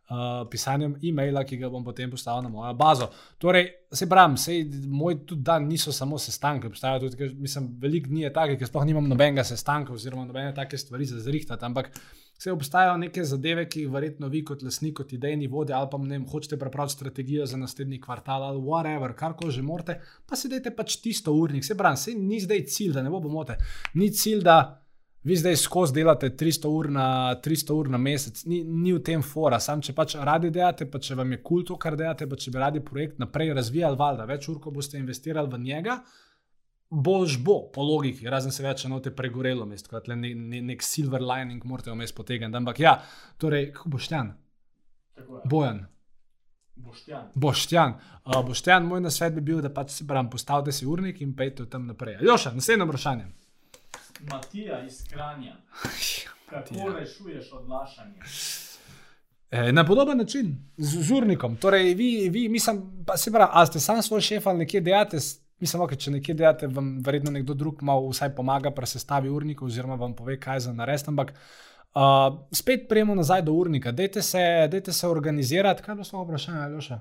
uh, 0.08 0.48
pisanjem 0.50 0.96
e-maila, 1.04 1.44
ki 1.44 1.58
ga 1.60 1.70
bom 1.72 1.84
potem 1.84 2.10
postavil 2.10 2.46
na 2.46 2.52
mojo 2.52 2.72
bazo. 2.74 3.10
Torej, 3.38 3.68
se 3.92 4.08
pravim, 4.08 4.36
sej, 4.40 4.64
moj 4.88 5.20
tudi 5.26 5.44
dan 5.44 5.68
niso 5.68 5.92
samo 5.92 6.18
sestanki, 6.18 6.70
obstajajo 6.72 7.06
tudi, 7.06 7.20
ker, 7.20 7.34
mislim, 7.36 7.68
veliko 7.80 8.08
dni 8.08 8.26
je 8.26 8.32
takih, 8.32 8.58
ker 8.60 8.70
sploh 8.70 8.88
nimam 8.88 9.08
nobenega 9.08 9.44
sestanka 9.44 9.92
oziroma 9.92 10.24
nobene 10.24 10.54
take 10.56 10.80
stvari 10.80 11.06
za 11.08 11.20
zrihtati, 11.20 11.64
ampak 11.64 11.92
vse 12.38 12.52
obstajajo 12.52 12.96
neke 13.02 13.24
zadeve, 13.24 13.66
ki 13.68 13.84
jih 13.84 13.92
verjetno 13.92 14.28
vi 14.30 14.44
kot 14.46 14.62
lasnik, 14.62 14.96
kot 15.00 15.12
idejni 15.12 15.48
vodi 15.50 15.74
ali 15.74 15.88
pa 15.90 15.98
ne 15.98 16.14
vem, 16.14 16.26
hočete 16.30 16.58
prepraviti 16.58 16.94
strategijo 16.94 17.46
za 17.46 17.58
naslednji 17.58 18.00
kvartal 18.00 18.42
ali 18.46 18.62
whatever, 18.62 19.14
kar 19.18 19.34
ko 19.36 19.50
že 19.50 19.62
morate, 19.62 20.00
pa 20.26 20.36
si 20.36 20.48
dajte 20.48 20.74
pač 20.76 21.00
tisto 21.02 21.34
urnik. 21.34 21.64
Se 21.64 21.76
pravim, 21.76 21.98
sej 21.98 22.14
ni 22.14 22.40
zdaj 22.40 22.64
cilj, 22.66 22.92
da 22.94 23.02
ne 23.02 23.10
bo 23.10 23.20
pomote. 23.20 23.58
Ni 23.94 24.12
cilj, 24.14 24.44
da 24.46 24.58
vi 25.28 25.36
zdaj 25.36 25.56
skozi 25.56 25.94
delate 25.94 26.30
300 26.30 26.70
ur 26.70 26.90
na, 26.94 27.08
300 27.44 27.74
ur 27.74 27.90
na 27.90 27.98
mesec, 27.98 28.44
ni, 28.46 28.62
ni 28.64 28.94
v 28.94 29.02
tem 29.04 29.22
fora. 29.22 29.58
Sam, 29.60 29.82
če 29.82 29.92
pač 29.96 30.14
radi 30.14 30.52
delate, 30.54 30.86
pa 30.86 31.00
če 31.02 31.18
vam 31.18 31.34
je 31.34 31.40
kul 31.42 31.66
to, 31.66 31.76
kar 31.76 31.98
delate, 31.98 32.28
pa 32.30 32.38
če 32.38 32.54
bi 32.54 32.62
radi 32.62 32.84
projekt 32.84 33.18
naprej 33.18 33.52
razvijali, 33.58 33.98
valjda, 33.98 34.28
več 34.30 34.48
ur, 34.48 34.60
ko 34.62 34.72
boste 34.74 35.00
investirali 35.00 35.50
v 35.50 35.60
njega, 35.66 35.98
boš 36.90 37.36
bo, 37.44 37.60
po 37.74 37.82
logiki, 37.82 38.28
razen 38.30 38.52
se 38.52 38.62
več 38.64 38.84
enote 38.88 39.12
pregorelo, 39.14 39.66
mesto, 39.68 39.90
kot 39.92 40.08
ne, 40.08 40.16
ne, 40.34 40.62
nek 40.72 40.82
silver 40.82 41.22
lining, 41.22 41.64
morate 41.64 41.92
vmes 41.92 42.14
potegniti. 42.16 42.56
Ampak 42.56 42.80
ja, 42.80 42.98
torej, 43.38 43.70
kako 43.76 43.96
boš 43.96 44.08
tam? 44.08 44.34
Bojan. 45.44 45.86
Boštjan. 46.78 47.30
Boštjan. 47.34 47.94
Uh, 48.24 48.46
Boštjan, 48.46 48.86
moj 48.86 49.00
nasvet 49.00 49.34
bi 49.34 49.40
bil, 49.40 49.60
da 49.62 49.70
pač 49.74 49.96
si 49.96 50.04
bram, 50.06 50.30
postavite 50.30 50.72
si 50.72 50.86
urnik 50.86 51.20
in 51.24 51.34
pejte 51.36 51.66
tam 51.70 51.86
naprej. 51.90 52.20
Joša, 52.22 52.54
naslednje 52.54 52.86
vprašanje. 52.86 53.26
Matija 54.30 54.84
iz 54.86 55.02
Kranja. 55.10 55.56
Kako 56.50 56.92
rešuješ 56.94 57.52
odlašanje? 57.52 58.20
E, 59.50 59.72
na 59.72 59.84
podoben 59.86 60.18
način, 60.18 60.56
z, 60.76 61.02
z 61.02 61.12
urnikom. 61.12 61.56
Torej, 61.56 61.94
vi, 61.94 62.28
vi 62.28 62.48
mislim, 62.48 63.04
pa 63.06 63.16
se 63.16 63.32
pravi, 63.32 63.50
ali 63.52 63.66
ste 63.66 63.80
sam 63.80 64.02
svoj 64.02 64.20
šef 64.20 64.46
ali 64.46 64.58
nekje 64.58 64.80
dejate. 64.80 65.18
Mislim, 65.60 65.82
okay, 65.82 65.98
če 65.98 66.12
nekje 66.14 66.34
dejate, 66.38 66.68
vam 66.70 66.98
verjetno 67.04 67.32
nekdo 67.34 67.54
drug 67.58 67.82
malo 67.82 68.08
vsaj 68.12 68.30
pomaga, 68.36 68.70
pa 68.74 68.86
se 68.86 69.00
stavi 69.02 69.30
urnik, 69.30 69.62
oziroma 69.62 69.96
vam 69.98 70.14
pove, 70.14 70.38
kaj 70.40 70.60
za 70.68 70.72
narediti. 70.72 71.10
Ampak 71.10 71.32
uh, 71.34 72.38
spet 72.54 72.86
prijemo 72.88 73.14
nazaj 73.18 73.42
do 73.42 73.52
urnika, 73.58 73.92
dajte 73.92 74.22
se, 74.22 74.42
dejte 74.70 74.92
se 74.92 75.08
organizirati. 75.08 75.82
Kaj 75.82 75.92
je 75.92 75.96
bilo 75.96 76.04
svoje 76.04 76.28
vprašanje, 76.28 76.60
Aljoša? 76.64 77.00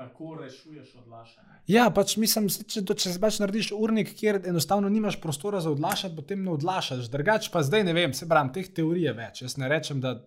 Kako 0.00 0.34
rešuješ 0.42 0.94
odlašanje? 1.04 1.48
Ja, 1.68 1.86
pač 1.94 2.16
mislim, 2.16 2.48
če, 2.48 2.82
če 2.88 3.12
si 3.12 3.20
pač 3.20 3.38
narediš 3.40 3.72
urnik, 3.76 4.14
kjer 4.16 4.40
enostavno 4.48 4.88
nimaš 4.88 5.20
prostora 5.20 5.60
za 5.60 5.70
odlašati, 5.70 6.16
potem 6.16 6.44
ne 6.44 6.54
odlašaš. 6.54 7.08
Drugač 7.12 7.50
pa 7.52 7.62
zdaj 7.64 7.84
ne 7.88 7.96
vem, 7.96 8.14
se 8.16 8.28
pravi, 8.28 8.52
teh 8.56 8.70
teorij 8.76 9.08
je 9.08 9.16
več. 9.16 9.42
Jaz 9.44 9.56
ne 9.60 9.68
rečem, 9.72 10.00
da, 10.04 10.18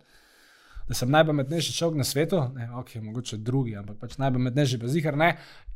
da 0.88 0.96
sem 0.98 1.12
najpametnejši 1.12 1.74
človek 1.78 1.98
na 1.98 2.06
svetu, 2.08 2.40
ne, 2.56 2.68
ok, 2.80 2.96
mogoče 3.04 3.38
drugi, 3.38 3.76
ampak 3.80 4.02
pač 4.02 4.18
najpametnejši 4.20 4.80
pa 4.82 4.90
zihar 4.92 5.18
ne. 5.20 5.30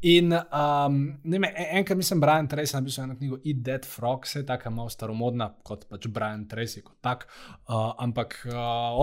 In 0.07 0.33
um, 0.35 0.97
ne 1.23 1.39
me, 1.39 1.51
enkrat 1.79 1.97
mislim, 1.97 2.21
Brian 2.21 2.49
Tracy 2.51 2.75
napisal 2.75 3.07
eno 3.07 3.15
knjigo 3.15 3.39
Eat 3.45 3.61
Dead 3.63 3.85
Frog, 3.85 4.27
se 4.27 4.39
je 4.39 4.45
tako 4.45 4.73
malo 4.75 4.89
staromodna 4.89 5.53
kot 5.63 5.87
pač 5.89 6.09
Brian 6.11 6.43
Tracy 6.47 6.83
kot 6.83 6.99
tak, 7.01 7.27
uh, 7.69 7.93
ampak 8.03 8.41
uh, 8.49 8.57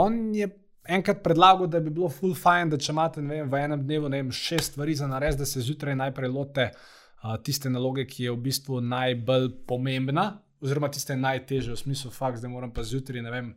on 0.05 0.35
je 0.35 0.51
enkrat 0.85 1.23
predlagal, 1.25 1.67
da 1.67 1.81
bi 1.81 1.91
bilo 1.91 2.11
full 2.13 2.35
fine, 2.37 2.69
da 2.75 2.79
če 2.79 2.93
imate 2.93 3.25
vem, 3.25 3.49
v 3.49 3.63
enem 3.65 3.87
dnevu 3.87 4.13
vem, 4.13 4.33
šest 4.33 4.75
stvari 4.75 4.97
za 4.99 5.09
nares, 5.09 5.39
da 5.41 5.49
se 5.49 5.65
zjutraj 5.65 5.97
najprej 5.97 6.33
lote 6.33 6.69
uh, 6.71 7.37
tiste 7.43 7.73
naloge, 7.73 8.05
ki 8.07 8.29
je 8.29 8.35
v 8.35 8.43
bistvu 8.45 8.83
najbolj 8.85 9.51
pomembna, 9.69 10.29
oziroma 10.65 10.93
tiste 10.93 11.17
najtežje, 11.17 11.73
v 11.73 11.81
smislu 11.81 12.13
fakt, 12.13 12.43
da 12.45 12.53
moram 12.53 12.73
pa 12.73 12.85
zjutraj, 12.85 13.25
ne 13.25 13.33
vem. 13.33 13.53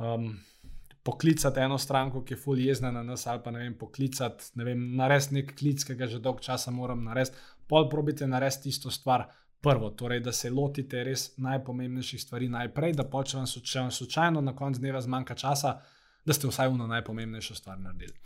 Um, 0.00 0.30
Poklicati 1.06 1.62
eno 1.62 1.78
stranko, 1.78 2.24
ki 2.26 2.34
je 2.34 2.38
fully 2.42 2.66
jezna 2.66 2.90
na 2.90 3.02
nas, 3.06 3.26
ali 3.30 3.42
pa 3.44 3.52
ne 3.54 3.62
vem, 3.62 3.74
poklicati, 3.78 4.50
ne 4.58 4.64
vem, 4.66 4.80
narediti 4.98 5.36
nek 5.38 5.52
klic, 5.58 5.84
ki 5.86 5.94
ga 5.94 6.08
že 6.10 6.18
dolgo 6.18 6.42
časa 6.42 6.72
moram 6.74 7.04
narediti, 7.06 7.38
pol 7.70 7.86
probite 7.90 8.26
narediti 8.26 8.72
isto 8.74 8.90
stvar 8.90 9.28
prvo, 9.62 9.90
torej 9.90 10.20
da 10.20 10.32
se 10.32 10.50
lotite 10.50 11.04
res 11.04 11.28
najpomembnejših 11.42 12.22
stvari 12.22 12.48
najprej, 12.48 12.96
da 12.98 13.06
počnem, 13.10 13.46
če 13.46 13.80
vam 13.80 13.90
slučajno 13.90 14.42
na 14.42 14.56
koncu 14.56 14.82
dneva 14.82 15.00
zmanjka 15.00 15.34
časa, 15.34 15.76
da 16.26 16.34
ste 16.34 16.50
vsaj 16.50 16.72
eno 16.74 16.86
najpomembnejšo 16.90 17.54
stvar 17.54 17.78
naredili. 17.80 18.18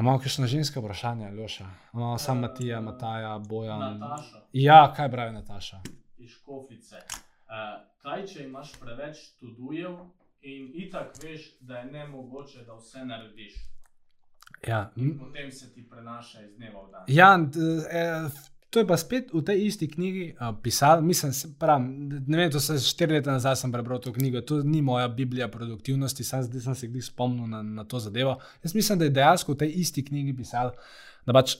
Imamo 0.00 0.18
kakšno 0.18 0.46
žensko 0.50 0.80
vprašanje, 0.80 1.28
Ljoša? 1.30 1.68
Imamo 1.94 2.18
samo 2.18 2.48
Matija, 2.48 2.80
Mataja, 2.80 3.36
Bojan. 3.38 3.98
Nataša. 3.98 4.42
Ja, 4.52 4.80
kaj 4.96 5.10
pravi 5.10 5.36
Nataša? 5.36 5.82
iz 6.24 6.30
škofice. 6.30 6.96
Uh, 7.44 7.84
kaj, 8.02 8.26
če 8.30 8.44
imaš 8.48 8.74
preveč 8.80 9.20
študujev 9.28 9.98
in 10.44 10.70
itak 10.74 11.16
veš, 11.22 11.56
da 11.60 11.78
je 11.78 11.92
ne 11.92 12.06
mogoče, 12.08 12.64
da 12.66 12.74
vse 12.74 13.04
narediš, 13.04 13.54
Ja, 14.66 14.92
in 14.96 15.18
potem 15.18 15.50
se 15.52 15.72
ti 15.74 15.82
prenaša 15.90 16.40
iz 16.42 16.54
dneva 16.56 16.80
v 16.86 16.90
dan. 16.92 17.02
Ja, 17.08 17.36
d- 17.36 17.84
eh, 17.90 18.28
to 18.70 18.80
je 18.80 18.86
pa 18.86 18.96
spet 18.96 19.32
v 19.32 19.42
tej 19.44 19.66
isti 19.66 19.88
knjigi 19.90 20.24
uh, 20.40 20.54
pisal. 20.62 21.02
Mislim, 21.02 21.32
pravim, 21.58 22.08
ne 22.26 22.38
vem, 22.38 22.50
to 22.50 22.60
se 22.60 22.78
štiri 22.80 23.12
leta 23.18 23.30
nazaj 23.32 23.56
sem 23.56 23.72
prebral 23.72 24.00
to 24.00 24.12
knjigo. 24.12 24.40
To 24.40 24.62
ni 24.62 24.80
moja 24.82 25.08
Biblija 25.08 25.48
produktivnosti, 25.48 26.24
sam 26.24 26.42
zdaj 26.42 26.60
sem 26.60 26.74
se 26.74 26.86
jih 26.86 27.04
spomnil 27.04 27.46
na, 27.46 27.62
na 27.62 27.84
to 27.84 27.98
zadevo. 27.98 28.38
Jaz 28.64 28.74
mislim, 28.74 28.98
da 28.98 29.04
je 29.04 29.14
dejansko 29.14 29.52
v 29.52 29.60
tej 29.62 29.70
isti 29.84 30.04
knjigi 30.04 30.34
pisal, 30.36 30.72
da 31.26 31.32
pač 31.32 31.54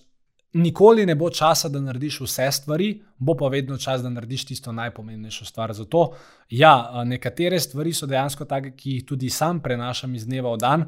nikoli 0.54 1.06
ne 1.06 1.14
bo 1.14 1.30
časa, 1.30 1.68
da 1.68 1.80
narediš 1.80 2.20
vse 2.20 2.50
stvari, 2.52 2.90
bo 3.18 3.34
pa 3.36 3.48
vedno 3.48 3.76
čas, 3.78 4.02
da 4.02 4.10
narediš 4.10 4.44
tisto 4.44 4.72
najpomembnejšo 4.72 5.44
stvar. 5.44 5.72
Zato, 5.72 6.12
ja, 6.50 7.02
nekatere 7.04 7.60
stvari 7.60 7.92
so 7.92 8.06
dejansko 8.06 8.44
take, 8.44 8.76
ki 8.76 8.98
jih 8.98 9.08
tudi 9.08 9.30
sam 9.30 9.60
prenašam 9.60 10.14
iz 10.14 10.26
dneva 10.26 10.54
v 10.54 10.62
dan. 10.62 10.86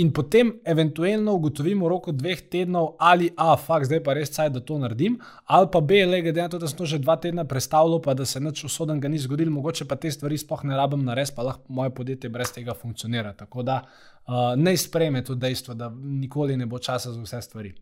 In 0.00 0.08
potem, 0.16 0.54
eventualno, 0.64 1.34
ugotovim 1.36 1.82
v 1.84 1.88
roku 1.92 2.14
dveh 2.16 2.40
tednov, 2.48 2.94
ali 2.98 3.28
A, 3.36 3.58
fakt, 3.60 3.90
zdaj 3.90 4.00
pa 4.00 4.14
res 4.16 4.32
caj, 4.32 4.48
da 4.54 4.62
to 4.64 4.78
naredim, 4.80 5.18
ali 5.44 5.68
pa 5.68 5.82
B, 5.84 6.00
le 6.08 6.22
glede 6.24 6.40
na 6.40 6.48
to, 6.48 6.58
da 6.58 6.70
sem 6.70 6.78
to 6.78 6.88
že 6.88 6.98
dva 6.98 7.18
tedna 7.20 7.44
predstavljal, 7.44 8.00
pa 8.00 8.14
da 8.16 8.24
se 8.24 8.40
nič 8.40 8.64
usodenega 8.64 9.12
ni 9.12 9.20
zgodilo, 9.20 9.52
mogoče 9.52 9.84
pa 9.84 10.00
te 10.00 10.10
stvari 10.10 10.40
sploh 10.40 10.64
ne 10.64 10.80
rabim 10.80 11.04
narediti, 11.04 11.36
pa 11.36 11.44
lahko 11.44 11.68
moje 11.68 11.92
podjetje 11.94 12.32
brez 12.32 12.56
tega 12.56 12.74
funkcionira. 12.74 13.36
Tako 13.36 13.62
da 13.68 13.82
uh, 13.84 14.56
ne 14.56 14.76
sprejme 14.76 15.24
to 15.24 15.36
dejstvo, 15.36 15.74
da 15.76 15.92
nikoli 15.92 16.56
ne 16.56 16.66
bo 16.66 16.80
časa 16.80 17.12
za 17.12 17.20
vse 17.20 17.42
stvari. 17.44 17.74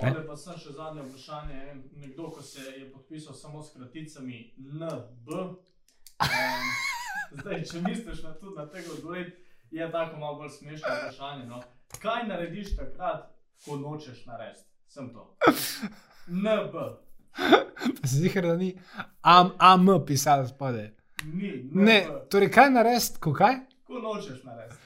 Ovdje 0.00 0.26
pa 0.26 0.36
sem 0.36 0.56
še 0.58 0.72
zadnje 0.72 1.02
vprašanje. 1.04 1.58
Nekdo, 2.00 2.30
ko 2.32 2.42
se 2.42 2.62
je 2.62 2.86
podpisal 2.92 3.34
samo 3.34 3.62
s 3.62 3.72
kraticami 3.74 4.54
NB. 4.56 5.28
Um, 5.28 6.70
zdaj, 7.40 7.64
če 7.68 7.82
misliš 7.84 8.22
na, 8.24 8.32
tudi 8.40 8.56
na 8.56 8.66
tega 8.72 8.94
odgovoriti, 8.94 9.36
je 9.70 9.90
tako 9.92 10.16
malo 10.22 10.38
bolj 10.40 10.54
smešno 10.56 10.94
vprašanje. 10.94 11.44
No. 11.50 11.60
Kaj 12.00 12.24
narediš 12.28 12.76
takrat, 12.78 13.28
ko 13.64 13.76
nočeš 13.76 14.24
narediti? 14.26 14.64
Sem 14.88 15.12
to. 15.12 15.36
NB. 16.26 16.74
Zdi, 18.02 18.32
da 18.40 18.56
ni 18.56 18.72
am, 19.20 19.52
am 19.58 19.92
pisal 20.06 20.46
spodaj. 20.48 20.90
Ni. 21.24 21.52
NB. 21.68 21.84
Ne, 21.84 22.00
torej 22.32 22.50
kaj 22.56 22.72
narediti, 22.72 23.20
ko 23.20 23.36
kaj? 23.36 23.60
Ko 23.84 24.00
nočeš 24.00 24.42
narediti. 24.48 24.80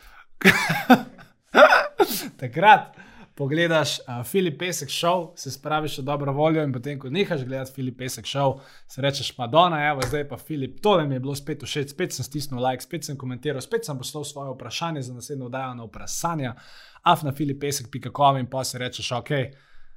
Takrat 2.43 3.04
pogledaš 3.35 3.99
uh, 3.99 4.27
Filip 4.27 4.59
Pesek 4.59 4.89
šov, 4.89 5.33
se 5.37 5.51
spraviš 5.51 5.99
v 5.99 6.03
dobro 6.03 6.33
voljo 6.33 6.63
in 6.63 6.73
potem, 6.73 6.99
ko 6.99 7.11
nehaš 7.11 7.43
gledati 7.45 7.73
Filip 7.75 7.99
Pesek 7.99 8.27
šov, 8.27 8.61
si 8.89 9.03
rečeš, 9.03 9.33
Madonna, 9.39 9.81
evo, 9.89 10.03
zdaj 10.07 10.29
pa 10.29 10.39
Filip, 10.39 10.81
tole 10.81 11.07
mi 11.07 11.15
je 11.15 11.21
bilo 11.21 11.35
spet 11.35 11.63
všeč, 11.63 11.91
spet 11.91 12.15
sem 12.15 12.25
stisnil 12.25 12.63
like, 12.63 12.83
spet 12.83 13.05
sem 13.05 13.19
komentiral, 13.19 13.63
spet 13.63 13.87
sem 13.87 13.99
poslal 13.99 14.25
svoje 14.25 14.55
vprašanje 14.55 15.03
za 15.03 15.15
naslednjo 15.15 15.47
oddajo 15.47 15.75
na 15.75 15.85
vprašanja, 15.85 16.55
afnafilipesek.com 17.03 18.39
in 18.39 18.51
pa 18.51 18.65
si 18.65 18.79
rečeš, 18.79 19.13
ok, 19.19 19.31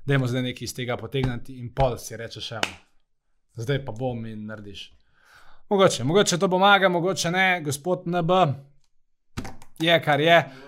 dajmo 0.06 0.28
zdaj 0.28 0.50
nekaj 0.50 0.66
iz 0.66 0.76
tega 0.76 0.98
potegniti 0.98 1.60
in 1.60 1.74
pol 1.74 1.98
si 2.02 2.18
rečeš, 2.18 2.52
evo, 2.58 2.78
zdaj 3.62 3.86
pa 3.86 3.92
bom 3.92 4.26
in 4.26 4.46
narediš. 4.50 4.92
Mogoče, 5.70 6.04
mogoče 6.04 6.38
to 6.40 6.50
pomaga, 6.50 6.90
mogoče 6.90 7.32
ne, 7.32 7.62
gospod 7.62 8.08
NB, 8.08 8.32
je 9.80 10.02
kar 10.02 10.20
je. 10.20 10.67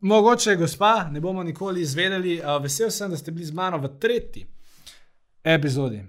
Mogoče 0.00 0.56
gospa. 0.56 1.08
Ne 1.10 1.20
bomo 1.20 1.42
nikoli 1.42 1.82
izvedeli. 1.82 2.40
Uh, 2.40 2.62
vesel 2.62 2.90
sem, 2.90 3.10
da 3.10 3.16
ste 3.16 3.30
bili 3.30 3.44
z 3.44 3.52
mano 3.52 3.78
v 3.78 3.88
tretji 3.98 4.46
epizodi 5.44 6.02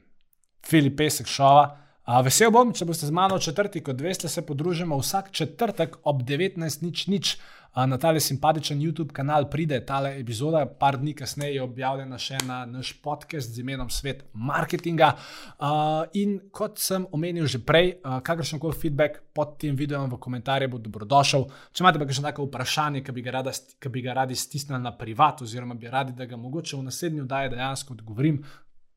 Filip 0.65 0.97
Pesek 0.97 1.27
šova. 1.27 1.77
Uh, 2.01 2.17
vesel 2.25 2.49
bom, 2.49 2.71
če 2.73 2.85
boste 2.89 3.05
z 3.05 3.13
mano 3.13 3.35
v 3.37 3.43
četrti, 3.45 3.83
kot 3.85 3.99
veste, 4.01 4.25
se 4.25 4.41
podružimo 4.41 4.97
vsak 4.97 5.27
četrtek 5.37 5.99
ob 6.09 6.23
19.00. 6.25 7.35
Uh, 7.71 7.83
na 7.85 7.99
tale 8.01 8.19
simpatičen 8.19 8.79
YouTube 8.81 9.13
kanal 9.13 9.45
pride 9.53 9.77
ta 9.85 9.99
epizoda, 10.09 10.63
par 10.65 10.97
dni 10.97 11.13
kasneje 11.13 11.59
je 11.59 11.61
objavljena 11.61 12.17
še 12.17 12.39
na 12.47 12.63
naš 12.65 12.95
podcast 13.05 13.53
z 13.53 13.61
imenom 13.61 13.91
Svet 13.93 14.23
marketinga. 14.33 15.11
Uh, 15.13 16.09
in 16.17 16.39
kot 16.49 16.81
sem 16.81 17.05
omenil 17.13 17.45
že 17.45 17.61
prej, 17.61 17.93
uh, 18.01 18.17
kakršen 18.25 18.59
koli 18.59 18.79
feedback 18.81 19.21
pod 19.37 19.53
tem 19.61 19.77
videom 19.77 20.09
v 20.09 20.19
komentarje 20.25 20.71
bo 20.73 20.81
dobrodošel. 20.81 21.45
Če 21.69 21.85
imate 21.85 22.01
pa 22.01 22.09
še 22.09 22.25
neko 22.25 22.49
vprašanje, 22.49 23.05
ki 23.05 23.13
bi, 23.13 23.27
ga 23.29 23.37
rada, 23.37 23.53
ki 23.53 23.93
bi 23.93 24.01
ga 24.01 24.17
radi 24.23 24.35
stisnili 24.35 24.81
na 24.81 24.95
privat, 24.97 25.45
oziroma 25.45 25.77
bi 25.77 25.85
radi, 25.85 26.17
da 26.17 26.25
ga 26.25 26.41
mogoče 26.49 26.81
v 26.81 26.89
naslednji 26.89 27.27
oddaji 27.27 27.53
dejansko 27.53 27.93
odgovorim, 27.93 28.41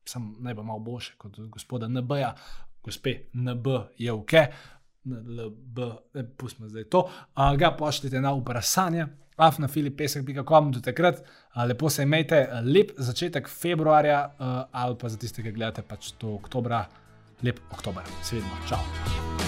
sem 0.05 0.35
naj 0.43 0.53
bo 0.57 0.63
malo 0.63 0.79
boljše 0.79 1.15
kot 1.17 1.39
od 1.39 1.49
gospoda 1.49 1.87
NB-ja, 1.87 2.35
gospe 2.85 3.17
NB 3.33 3.67
je 3.97 4.13
ok. 4.13 4.33
LB, 5.05 5.79
pustimo 6.37 6.69
zdaj 6.69 6.83
to. 6.89 6.99
Uh, 7.35 7.53
ga 7.57 7.71
pošljite 7.77 8.21
na 8.21 8.33
vprašanje, 8.33 9.05
afnafilipesek.com 9.37 10.71
do 10.71 10.81
takrat. 10.81 11.21
Uh, 11.21 11.63
lepo 11.67 11.89
se 11.89 12.03
imejte, 12.03 12.47
lep 12.63 12.91
začetek 12.97 13.49
februarja 13.49 14.25
uh, 14.39 14.63
ali 14.71 14.97
pa 14.97 15.09
za 15.09 15.17
tiste, 15.17 15.43
ki 15.43 15.51
gledate 15.51 15.85
pač 15.85 16.15
to 16.17 16.37
oktobra, 16.39 16.85
lep 17.43 17.61
oktober. 17.71 18.03
Svedno, 18.23 18.63
čau. 18.69 19.44